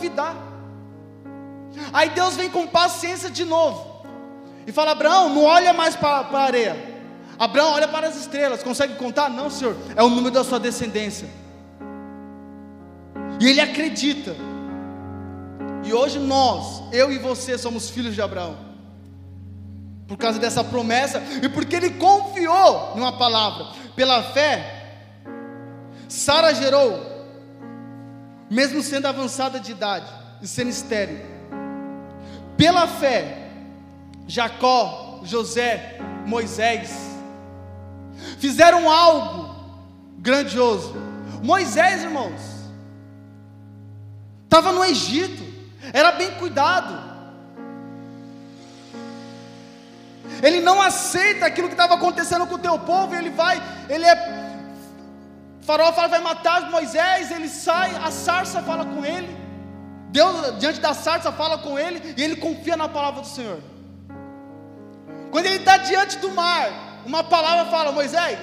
[0.01, 0.35] duvidar.
[1.93, 4.07] Aí Deus vem com paciência de novo
[4.67, 6.89] e fala: Abraão, não olha mais para a areia.
[7.39, 8.63] Abraão, olha para as estrelas.
[8.63, 9.29] Consegue contar?
[9.29, 9.77] Não, Senhor.
[9.95, 11.29] É o número da sua descendência.
[13.41, 14.35] E ele acredita.
[15.85, 18.57] E hoje nós, eu e você, somos filhos de Abraão.
[20.07, 23.69] Por causa dessa promessa e porque ele confiou numa palavra.
[23.97, 24.99] Pela fé,
[26.09, 27.10] Sara gerou,
[28.51, 31.21] mesmo sendo avançada de idade e sendo estéril.
[32.57, 33.49] Pela fé,
[34.27, 36.91] Jacó, José, Moisés
[38.39, 39.55] fizeram algo
[40.19, 40.95] grandioso.
[41.43, 42.41] Moisés, irmãos,
[44.45, 45.43] estava no Egito,
[45.93, 47.09] era bem cuidado.
[50.43, 54.40] Ele não aceita aquilo que estava acontecendo com o teu povo, ele vai, ele é
[55.63, 59.37] Faraó fala, vai matar Moisés, ele sai, a sarça fala com ele.
[60.11, 63.61] Deus, diante da sarça, fala com ele e ele confia na palavra do Senhor.
[65.31, 68.39] Quando ele está diante do mar, uma palavra fala: Moisés,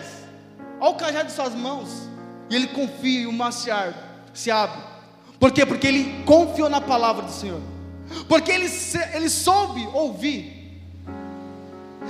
[0.80, 2.08] olha o cajado de suas mãos.
[2.50, 3.96] E ele confia e o mar se abre.
[4.34, 4.82] Se abre.
[5.40, 5.66] Por quê?
[5.66, 7.62] Porque ele confiou na palavra do Senhor.
[8.30, 8.72] Porque ele,
[9.14, 10.82] ele soube ouvir.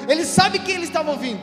[0.07, 1.41] Ele sabe quem ele estava ouvindo.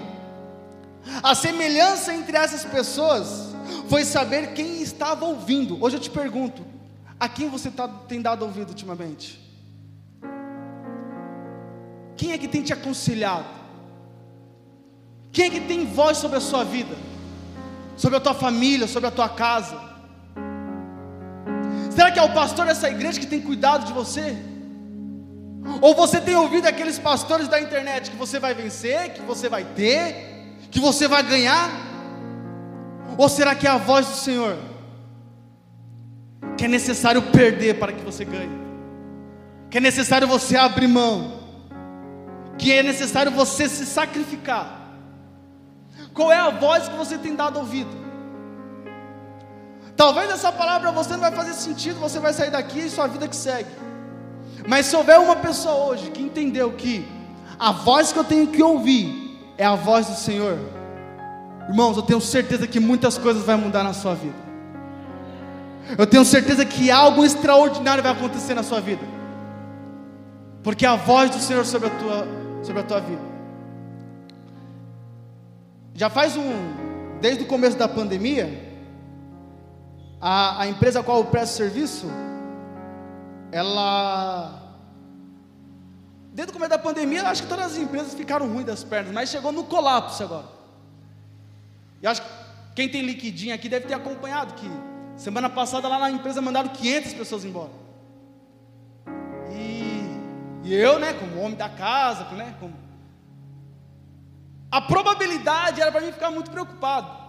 [1.22, 3.53] A semelhança entre essas pessoas
[3.88, 5.82] foi saber quem estava ouvindo.
[5.82, 6.64] Hoje eu te pergunto:
[7.18, 9.40] a quem você tá, tem dado ouvido ultimamente?
[12.16, 13.46] Quem é que tem te aconselhado?
[15.32, 16.96] Quem é que tem voz sobre a sua vida?
[17.96, 19.80] Sobre a tua família, sobre a tua casa?
[21.90, 24.36] Será que é o pastor dessa igreja que tem cuidado de você?
[25.80, 29.64] Ou você tem ouvido aqueles pastores da internet que você vai vencer, que você vai
[29.64, 31.93] ter, que você vai ganhar?
[33.16, 34.56] Ou será que é a voz do Senhor?
[36.56, 38.50] Que é necessário perder para que você ganhe,
[39.70, 41.40] que é necessário você abrir mão,
[42.58, 44.80] que é necessário você se sacrificar.
[46.12, 47.90] Qual é a voz que você tem dado ouvido?
[49.96, 53.28] Talvez essa palavra você não vai fazer sentido, você vai sair daqui e sua vida
[53.28, 53.70] que segue.
[54.66, 57.06] Mas se houver uma pessoa hoje que entendeu que
[57.58, 60.58] a voz que eu tenho que ouvir é a voz do Senhor,
[61.68, 64.36] Irmãos, eu tenho certeza que muitas coisas vão mudar na sua vida.
[65.98, 69.02] Eu tenho certeza que algo extraordinário vai acontecer na sua vida.
[70.62, 72.26] Porque a voz do Senhor sobre a tua,
[72.62, 73.22] sobre a tua vida.
[75.94, 76.52] Já faz um,
[77.20, 78.72] desde o começo da pandemia,
[80.20, 82.06] a, a empresa a qual eu presto serviço,
[83.52, 84.64] ela
[86.34, 89.30] Desde o começo da pandemia, acho que todas as empresas ficaram ruins das pernas, mas
[89.30, 90.53] chegou no colapso agora.
[92.04, 92.28] E acho que
[92.74, 94.68] quem tem liquidinho aqui deve ter acompanhado que
[95.16, 97.70] semana passada lá na empresa mandaram 500 pessoas embora.
[99.50, 102.74] E, e eu, né, como homem da casa, né, como
[104.70, 107.24] a probabilidade era para mim ficar muito preocupado.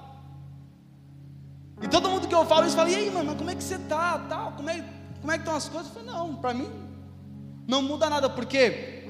[1.81, 3.79] E todo mundo que eu falo isso fala: "E aí, mano, como é que você
[3.79, 4.25] tá?
[4.27, 4.83] Tal, como é,
[5.21, 6.69] como é que estão as coisas?" Eu falei: "Não, para mim
[7.65, 9.07] não muda nada, porque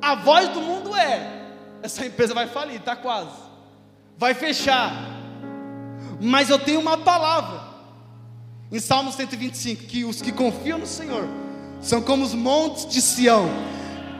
[0.00, 1.48] a voz do mundo é:
[1.82, 3.51] essa empresa vai falir, tá quase
[4.18, 5.10] vai fechar.
[6.20, 7.60] Mas eu tenho uma palavra
[8.70, 11.28] em Salmo 125: que os que confiam no Senhor
[11.80, 13.50] são como os montes de Sião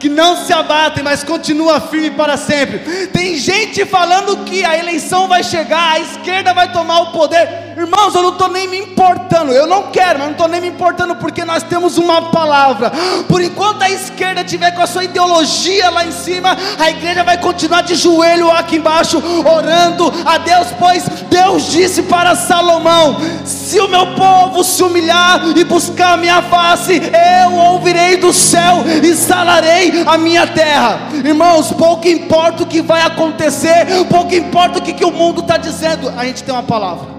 [0.03, 3.07] que não se abatem, mas continua firme para sempre.
[3.07, 7.72] Tem gente falando que a eleição vai chegar, a esquerda vai tomar o poder.
[7.75, 10.67] Irmãos, eu não estou nem me importando, eu não quero, mas não estou nem me
[10.67, 12.91] importando, porque nós temos uma palavra.
[13.27, 17.37] Por enquanto a esquerda estiver com a sua ideologia lá em cima, a igreja vai
[17.39, 23.87] continuar de joelho aqui embaixo, orando a Deus, pois Deus disse para Salomão: se o
[23.87, 27.01] meu povo se humilhar e buscar a minha face,
[27.43, 31.09] eu ouvirei do céu e salarei a minha terra.
[31.23, 35.57] Irmãos, pouco importa o que vai acontecer, pouco importa o que, que o mundo está
[35.57, 37.12] dizendo, a gente tem uma palavra.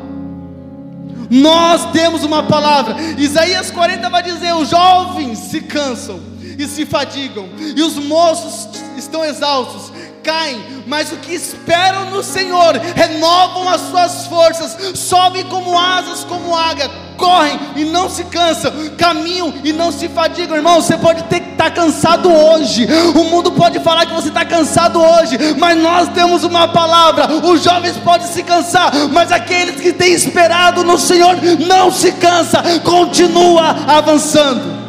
[1.35, 2.97] Nós temos uma palavra.
[3.19, 6.21] Isaías 40 vai dizer: os jovens se cansam
[6.57, 9.93] e se fadigam, e os moços estão exaustos,
[10.25, 16.57] caem, mas o que esperam no Senhor renovam as suas forças, sobem como asas, como
[16.57, 20.81] águia, correm e não se cansam, caminham e não se fadigam, irmão.
[20.81, 24.45] Você pode ter que estar tá cansado hoje, o mundo pode falar que você está
[24.45, 27.29] cansado hoje, mas nós temos uma palavra.
[27.45, 31.37] Os jovens podem se cansar, mas aqueles que têm esperado no Senhor
[31.69, 34.85] não se cansa, continua avançando.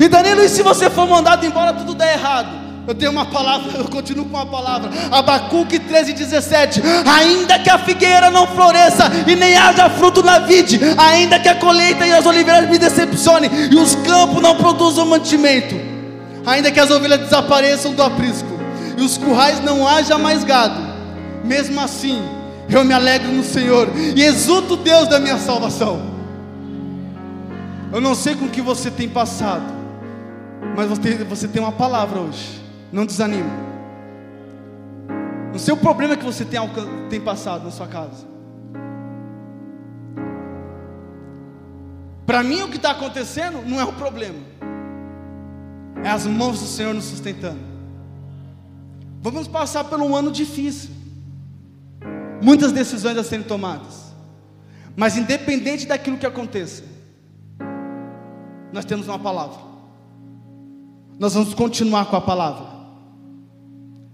[0.00, 2.63] E Danilo, e se você for mandado embora, tudo der errado?
[2.86, 4.90] Eu tenho uma palavra, eu continuo com uma palavra.
[5.10, 6.82] Abacuque 13, 17.
[7.06, 11.54] Ainda que a figueira não floresça e nem haja fruto na vide, ainda que a
[11.54, 15.74] colheita e as oliveiras me decepcionem e os campos não produzam mantimento,
[16.44, 18.48] ainda que as ovelhas desapareçam do aprisco
[18.96, 20.80] e os currais não haja mais gado,
[21.42, 22.22] mesmo assim
[22.68, 26.14] eu me alegro no Senhor e exulto Deus da minha salvação.
[27.92, 29.72] Eu não sei com que você tem passado,
[30.76, 30.88] mas
[31.28, 32.63] você tem uma palavra hoje.
[32.94, 33.50] Não desanime.
[35.50, 36.60] Não sei o problema que você tem,
[37.10, 38.24] tem passado na sua casa.
[42.24, 44.38] Para mim, o que está acontecendo não é o problema,
[46.04, 47.58] é as mãos do Senhor nos sustentando.
[49.20, 50.90] Vamos passar por um ano difícil,
[52.40, 54.14] muitas decisões a serem tomadas,
[54.94, 56.84] mas independente daquilo que aconteça,
[58.72, 59.58] nós temos uma palavra,
[61.18, 62.73] nós vamos continuar com a palavra.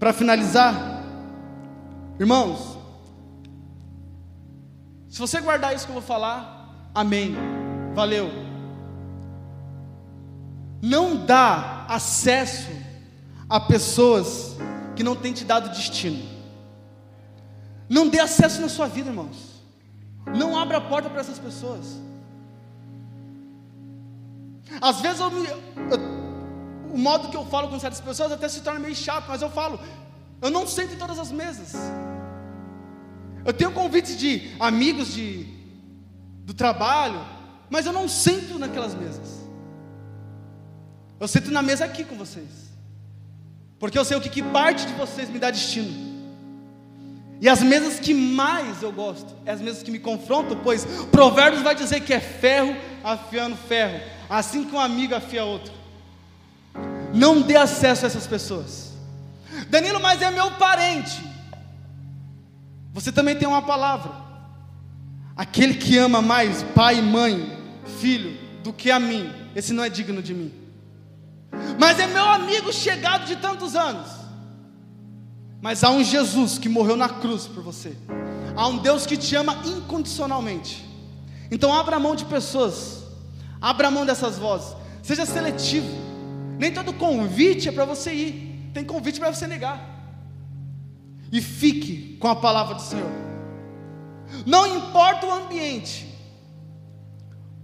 [0.01, 0.74] Para finalizar,
[2.18, 2.78] irmãos,
[5.11, 7.36] se você guardar isso que eu vou falar, amém.
[7.94, 8.30] Valeu.
[10.80, 12.70] Não dá acesso
[13.46, 14.57] a pessoas
[14.96, 16.26] que não têm te dado destino.
[17.86, 19.62] Não dê acesso na sua vida, irmãos.
[20.34, 22.01] Não abra a porta para essas pessoas.
[24.80, 26.20] Às vezes eu eu,
[26.93, 29.51] o modo que eu falo com certas pessoas até se torna meio chato, mas eu
[29.51, 29.78] falo,
[30.43, 31.74] eu não sento em todas as mesas.
[33.45, 35.47] Eu tenho convites de amigos de,
[36.45, 37.24] do trabalho,
[37.68, 39.41] mas eu não sento naquelas mesas.
[41.18, 42.70] Eu sento na mesa aqui com vocês.
[43.78, 46.11] Porque eu sei o que, que parte de vocês me dá destino.
[47.41, 51.62] E as mesas que mais eu gosto, é as mesas que me confrontam, pois Provérbios
[51.62, 55.80] vai dizer que é ferro afiando ferro, assim que um amigo afia outro.
[57.13, 58.93] Não dê acesso a essas pessoas.
[59.69, 61.23] Danilo, mas é meu parente.
[62.93, 64.13] Você também tem uma palavra.
[65.37, 67.59] Aquele que ama mais pai, mãe,
[67.99, 70.53] filho do que a mim, esse não é digno de mim.
[71.79, 74.09] Mas é meu amigo chegado de tantos anos.
[75.61, 77.97] Mas há um Jesus que morreu na cruz por você.
[78.57, 80.85] Há um Deus que te ama incondicionalmente.
[81.51, 83.05] Então abra mão de pessoas.
[83.61, 84.75] Abra mão dessas vozes.
[85.03, 85.89] Seja seletivo.
[86.61, 89.81] Nem todo convite é para você ir, tem convite para você negar.
[91.33, 93.11] E fique com a palavra do Senhor.
[94.45, 96.07] Não importa o ambiente,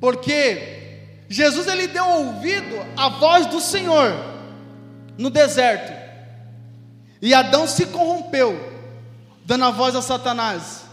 [0.01, 4.15] porque Jesus ele deu ouvido à voz do Senhor
[5.19, 5.93] no deserto.
[7.21, 8.59] E Adão se corrompeu,
[9.45, 10.87] dando a voz a Satanás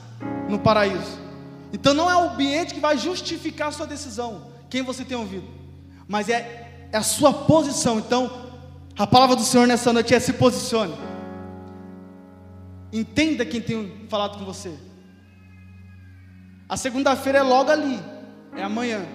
[0.49, 1.17] no paraíso.
[1.71, 5.47] Então não é o ambiente que vai justificar a sua decisão, quem você tem ouvido,
[6.05, 6.62] mas é
[6.93, 7.97] é a sua posição.
[7.97, 8.31] Então,
[8.97, 10.93] a palavra do Senhor nessa noite é se posicione.
[12.93, 14.71] Entenda quem tem falado com você.
[16.69, 17.99] A segunda-feira é logo ali,
[18.55, 19.05] é amanhã,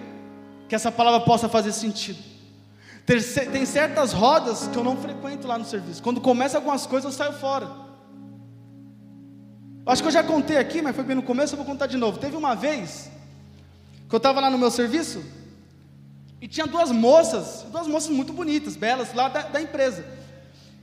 [0.69, 2.19] que essa palavra possa fazer sentido.
[3.07, 6.03] Tem certas rodas que eu não frequento lá no serviço.
[6.03, 7.71] Quando começa algumas coisas, eu saio fora.
[9.87, 11.97] Acho que eu já contei aqui, mas foi bem no começo, eu vou contar de
[11.97, 12.19] novo.
[12.19, 13.11] Teve uma vez
[14.09, 15.25] que eu estava lá no meu serviço,
[16.41, 20.05] e tinha duas moças, duas moças muito bonitas, belas, lá da, da empresa.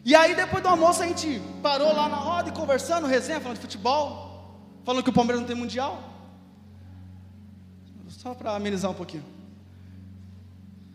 [0.03, 3.57] E aí, depois do almoço, a gente parou lá na roda e conversando, resenha, falando
[3.57, 6.01] de futebol, falando que o Palmeiras não tem mundial.
[8.09, 9.25] Só para amenizar um pouquinho.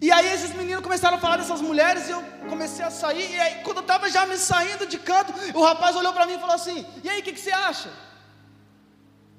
[0.01, 3.33] E aí esses meninos começaram a falar dessas mulheres e eu comecei a sair.
[3.33, 6.35] E aí, quando eu estava já me saindo de canto, o rapaz olhou para mim
[6.35, 7.89] e falou assim: E aí, o que, que você acha?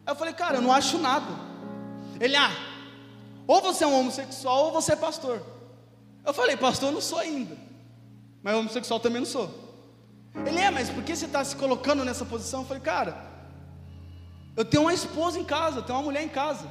[0.06, 1.26] Aí eu falei, cara, eu não acho nada.
[2.20, 2.52] Ele, ah,
[3.52, 5.44] ou você é um homossexual ou você é pastor.
[6.26, 7.58] Eu falei, pastor, eu não sou ainda.
[8.42, 9.52] Mas homossexual também não sou.
[10.46, 12.62] Ele é, mas por que você está se colocando nessa posição?
[12.62, 13.30] Eu falei, cara,
[14.56, 16.66] eu tenho uma esposa em casa, eu tenho uma mulher em casa.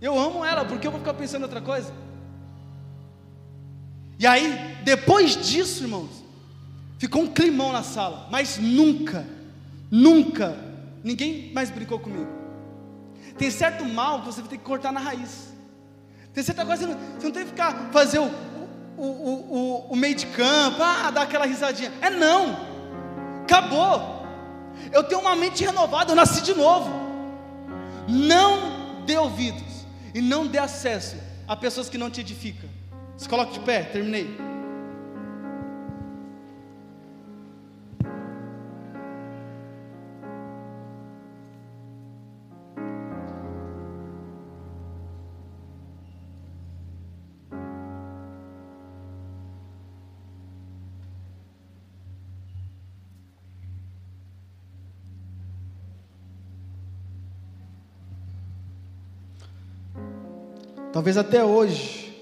[0.00, 1.92] Eu amo ela, por que eu vou ficar pensando em outra coisa?
[4.18, 6.24] E aí, depois disso, irmãos,
[6.98, 9.26] ficou um climão na sala, mas nunca,
[9.90, 10.56] nunca,
[11.02, 12.30] ninguém mais brincou comigo.
[13.36, 15.53] Tem certo mal que você vai ter que cortar na raiz.
[16.34, 18.28] Tem certa coisa, você não, você não tem que ficar, fazer o,
[18.98, 21.92] o, o, o, meio de campo, ah, dar aquela risadinha.
[22.02, 22.56] É não,
[23.44, 24.26] acabou.
[24.90, 26.90] Eu tenho uma mente renovada, eu nasci de novo.
[28.08, 31.16] Não dê ouvidos e não dê acesso
[31.46, 32.68] a pessoas que não te edificam.
[33.16, 34.36] Se coloque de pé, terminei.
[60.94, 62.14] Talvez até hoje.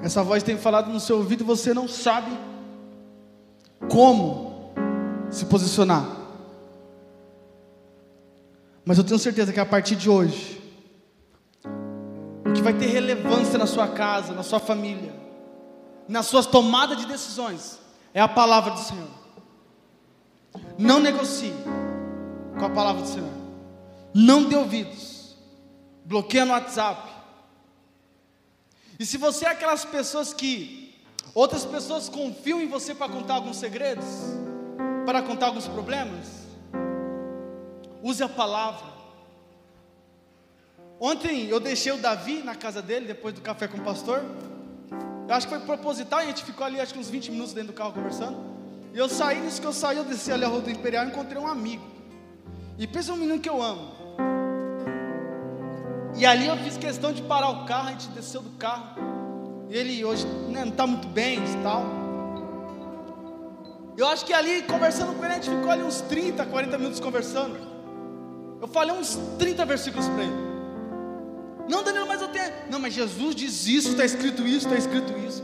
[0.00, 2.30] Essa voz tem falado no seu ouvido e você não sabe
[3.90, 4.72] como
[5.28, 6.06] se posicionar.
[8.84, 10.62] Mas eu tenho certeza que a partir de hoje,
[12.48, 15.12] o que vai ter relevância na sua casa, na sua família,
[16.06, 17.80] nas suas tomadas de decisões,
[18.14, 19.08] é a palavra do Senhor.
[20.78, 21.52] Não negocie
[22.56, 23.32] com a palavra do Senhor.
[24.14, 25.15] Não dê ouvidos.
[26.06, 27.10] Bloqueia no WhatsApp.
[28.96, 30.94] E se você é aquelas pessoas que
[31.34, 34.06] outras pessoas confiam em você para contar alguns segredos,
[35.04, 36.46] para contar alguns problemas,
[38.00, 38.86] use a palavra.
[41.00, 44.24] Ontem eu deixei o Davi na casa dele, depois do café com o pastor.
[45.28, 47.72] Eu acho que foi proposital, a gente ficou ali acho que uns 20 minutos dentro
[47.72, 48.38] do carro conversando.
[48.94, 51.08] E eu saí, nisso que eu saí, eu desci ali a rua do Imperial e
[51.08, 51.84] encontrei um amigo.
[52.78, 53.95] E pensa um menino que eu amo.
[56.16, 58.96] E ali eu fiz questão de parar o carro, a gente desceu do carro.
[59.68, 61.84] E ele hoje né, não está muito bem e tal.
[63.96, 67.00] Eu acho que ali, conversando com ele, a gente ficou ali uns 30, 40 minutos
[67.00, 67.58] conversando.
[68.60, 70.46] Eu falei uns 30 versículos para ele.
[71.68, 72.52] Não, Danilo, mas eu tenho.
[72.70, 75.42] Não, mas Jesus diz isso, está escrito isso, está escrito isso.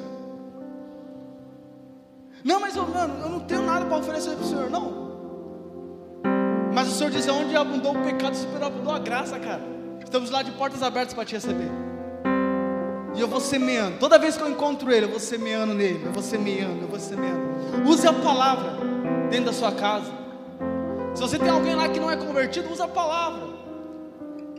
[2.45, 5.03] Não, mas eu, mano, eu não tenho nada para oferecer para o Senhor, não.
[6.75, 9.72] Mas o Senhor diz: onde abundou o pecado, superabundou a graça, cara.
[10.13, 11.71] Estamos lá de portas abertas para te receber.
[13.15, 13.97] E eu vou semeando.
[13.97, 16.05] Toda vez que eu encontro ele, eu vou semeando nele.
[16.05, 17.89] Eu vou semeando, eu vou semeando.
[17.89, 18.77] Use a palavra
[19.31, 20.13] dentro da sua casa.
[21.15, 23.55] Se você tem alguém lá que não é convertido, use a palavra.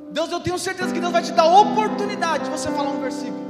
[0.09, 3.45] Deus, eu tenho certeza que Deus vai te dar oportunidade de você falar um versículo.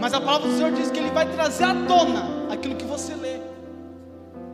[0.00, 3.14] Mas a palavra do Senhor diz que Ele vai trazer à tona aquilo que você
[3.14, 3.40] lê.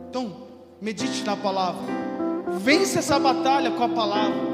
[0.09, 0.35] Então,
[0.81, 1.81] medite na palavra.
[2.59, 4.52] Vence essa batalha com a palavra.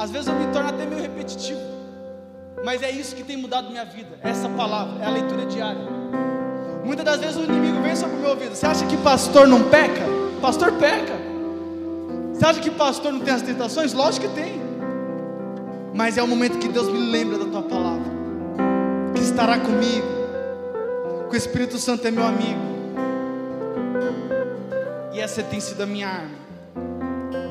[0.00, 1.60] Às vezes eu me torno até meio repetitivo.
[2.64, 4.18] Mas é isso que tem mudado minha vida.
[4.22, 5.82] Essa palavra, é a leitura diária.
[6.82, 8.54] Muitas das vezes o inimigo vem sobre o meu ouvido.
[8.54, 10.00] Você acha que pastor não peca?
[10.40, 11.12] Pastor peca.
[12.32, 13.92] Você acha que pastor não tem as tentações?
[13.92, 14.62] Lógico que tem.
[15.92, 18.10] Mas é o momento que Deus me lembra da tua palavra.
[19.14, 20.06] Que estará comigo.
[21.28, 22.58] Que o Espírito Santo é meu amigo.
[25.12, 26.38] E essa tem sido a minha arma.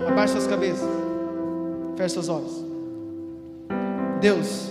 [0.07, 0.98] Abaixe suas cabeças.
[1.99, 2.63] Feche seus olhos.
[4.21, 4.69] Deus,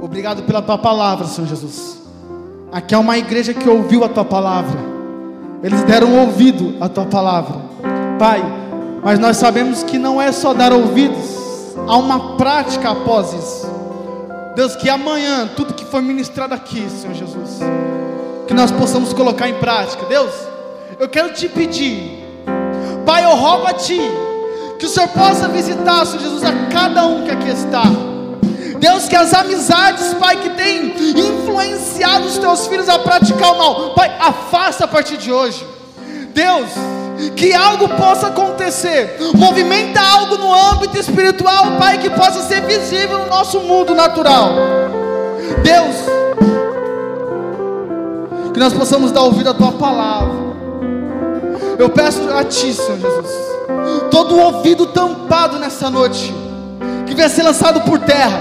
[0.00, 2.00] obrigado pela tua palavra, Senhor Jesus.
[2.72, 4.78] Aqui é uma igreja que ouviu a tua palavra.
[5.62, 7.56] Eles deram ouvido à tua palavra.
[8.18, 8.42] Pai,
[9.04, 13.70] mas nós sabemos que não é só dar ouvidos, há uma prática após isso.
[14.54, 17.60] Deus, que amanhã, tudo que foi ministrado aqui, Senhor Jesus,
[18.48, 20.06] que nós possamos colocar em prática.
[20.06, 20.32] Deus,
[20.98, 22.24] eu quero te pedir,
[23.04, 24.00] Pai, eu rogo a Ti,
[24.78, 27.84] que o Senhor possa visitar, Senhor Jesus, a cada um que aqui está.
[28.78, 33.90] Deus, que as amizades, Pai, que tem influenciado os teus filhos a praticar o mal,
[33.94, 35.66] Pai, afasta a partir de hoje.
[36.34, 36.68] Deus,
[37.34, 43.26] que algo possa acontecer, movimenta algo no âmbito espiritual, Pai, que possa ser visível no
[43.26, 44.50] nosso mundo natural.
[45.62, 45.96] Deus,
[48.52, 50.45] que nós possamos dar ouvido à Tua palavra.
[51.78, 56.34] Eu peço a Ti, Senhor Jesus, todo ouvido tampado nessa noite,
[57.06, 58.40] que venha ser lançado por terra,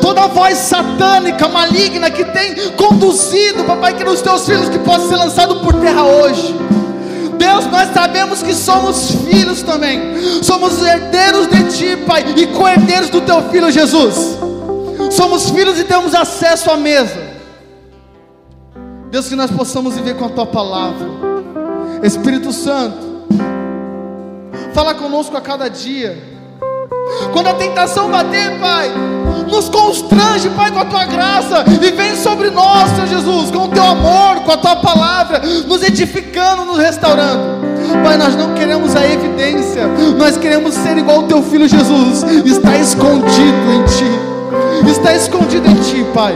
[0.00, 5.16] toda voz satânica, maligna que tem conduzido, papai, que nos teus filhos que possa ser
[5.16, 6.54] lançado por terra hoje.
[7.36, 10.00] Deus, nós sabemos que somos filhos também,
[10.42, 14.38] somos herdeiros de Ti, Pai, e co-herdeiros do Teu Filho Jesus.
[15.10, 17.22] Somos filhos e temos acesso à mesa.
[19.10, 21.33] Deus, que nós possamos viver com a Tua palavra.
[22.04, 23.24] Espírito Santo,
[24.74, 26.22] fala conosco a cada dia.
[27.32, 28.92] Quando a tentação bater, Pai,
[29.50, 33.68] nos constrange, Pai, com a tua graça, e vem sobre nós, Senhor Jesus, com o
[33.68, 37.64] teu amor, com a tua palavra, nos edificando, nos restaurando.
[38.02, 39.86] Pai, nós não queremos a evidência,
[40.18, 45.76] nós queremos ser igual ao teu filho Jesus, está escondido em ti, está escondido em
[45.76, 46.34] ti, Pai.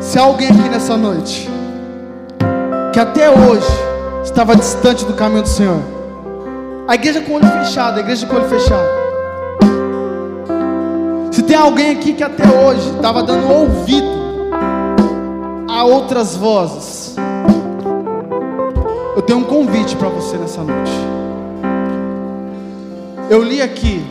[0.00, 1.57] Se há alguém aqui nessa noite,
[2.92, 3.66] que até hoje
[4.24, 5.80] estava distante do caminho do Senhor,
[6.86, 8.88] a igreja com o olho fechado, a igreja com o olho fechado.
[11.30, 14.08] Se tem alguém aqui que até hoje estava dando ouvido
[15.70, 17.16] a outras vozes,
[19.14, 20.92] eu tenho um convite para você nessa noite.
[23.28, 24.04] Eu li aqui,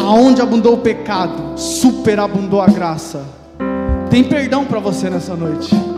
[0.00, 3.22] aonde abundou o pecado, superabundou a graça.
[4.08, 5.97] Tem perdão para você nessa noite.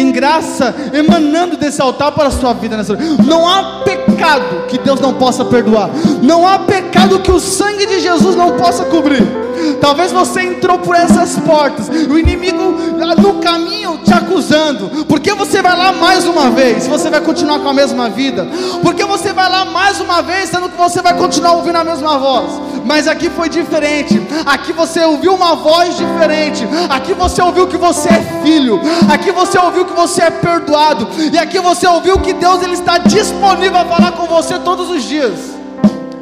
[0.00, 4.98] Tem graça emanando desse altar para a sua vida nessa Não há pecado que Deus
[4.98, 5.90] não possa perdoar.
[6.22, 9.22] Não há pecado que o sangue de Jesus não possa cobrir.
[9.78, 12.78] Talvez você entrou por essas portas, o inimigo
[13.18, 15.04] no caminho te acusando.
[15.04, 16.86] Por que você vai lá mais uma vez?
[16.86, 18.48] Você vai continuar com a mesma vida?
[18.82, 21.84] Por que você vai lá mais uma vez, sendo que você vai continuar ouvindo a
[21.84, 22.50] mesma voz?
[22.84, 24.20] Mas aqui foi diferente.
[24.46, 26.66] Aqui você ouviu uma voz diferente.
[26.88, 28.80] Aqui você ouviu que você é filho.
[29.12, 31.08] Aqui você ouviu que você é perdoado.
[31.32, 35.02] E aqui você ouviu que Deus ele está disponível a falar com você todos os
[35.02, 35.60] dias.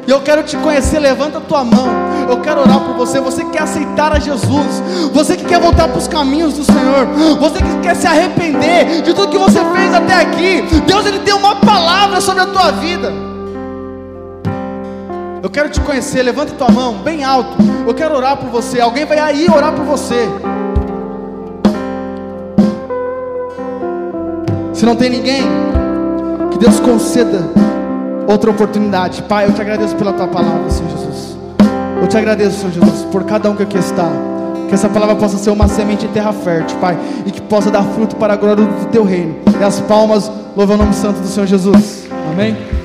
[0.07, 1.87] E eu quero te conhecer, levanta a tua mão.
[2.27, 3.19] Eu quero orar por você.
[3.19, 4.81] Você que quer aceitar a Jesus.
[5.13, 7.05] Você que quer voltar para os caminhos do Senhor.
[7.39, 10.61] Você que quer se arrepender de tudo que você fez até aqui.
[10.87, 13.28] Deus ele tem uma palavra sobre a tua vida.
[15.41, 16.21] Eu quero te conhecer.
[16.21, 17.57] Levanta tua mão bem alto.
[17.87, 18.79] Eu quero orar por você.
[18.79, 20.27] Alguém vai aí orar por você.
[24.73, 25.43] Se não tem ninguém,
[26.51, 27.43] que Deus conceda
[28.27, 29.21] outra oportunidade.
[29.23, 31.37] Pai, eu te agradeço pela tua palavra, Senhor Jesus.
[32.01, 34.09] Eu te agradeço, Senhor Jesus, por cada um que aqui está.
[34.69, 37.83] Que essa palavra possa ser uma semente em terra fértil, Pai, e que possa dar
[37.83, 39.35] fruto para a glória do teu reino.
[39.59, 42.07] E as palmas louvam o nome santo do Senhor Jesus.
[42.31, 42.78] Amém.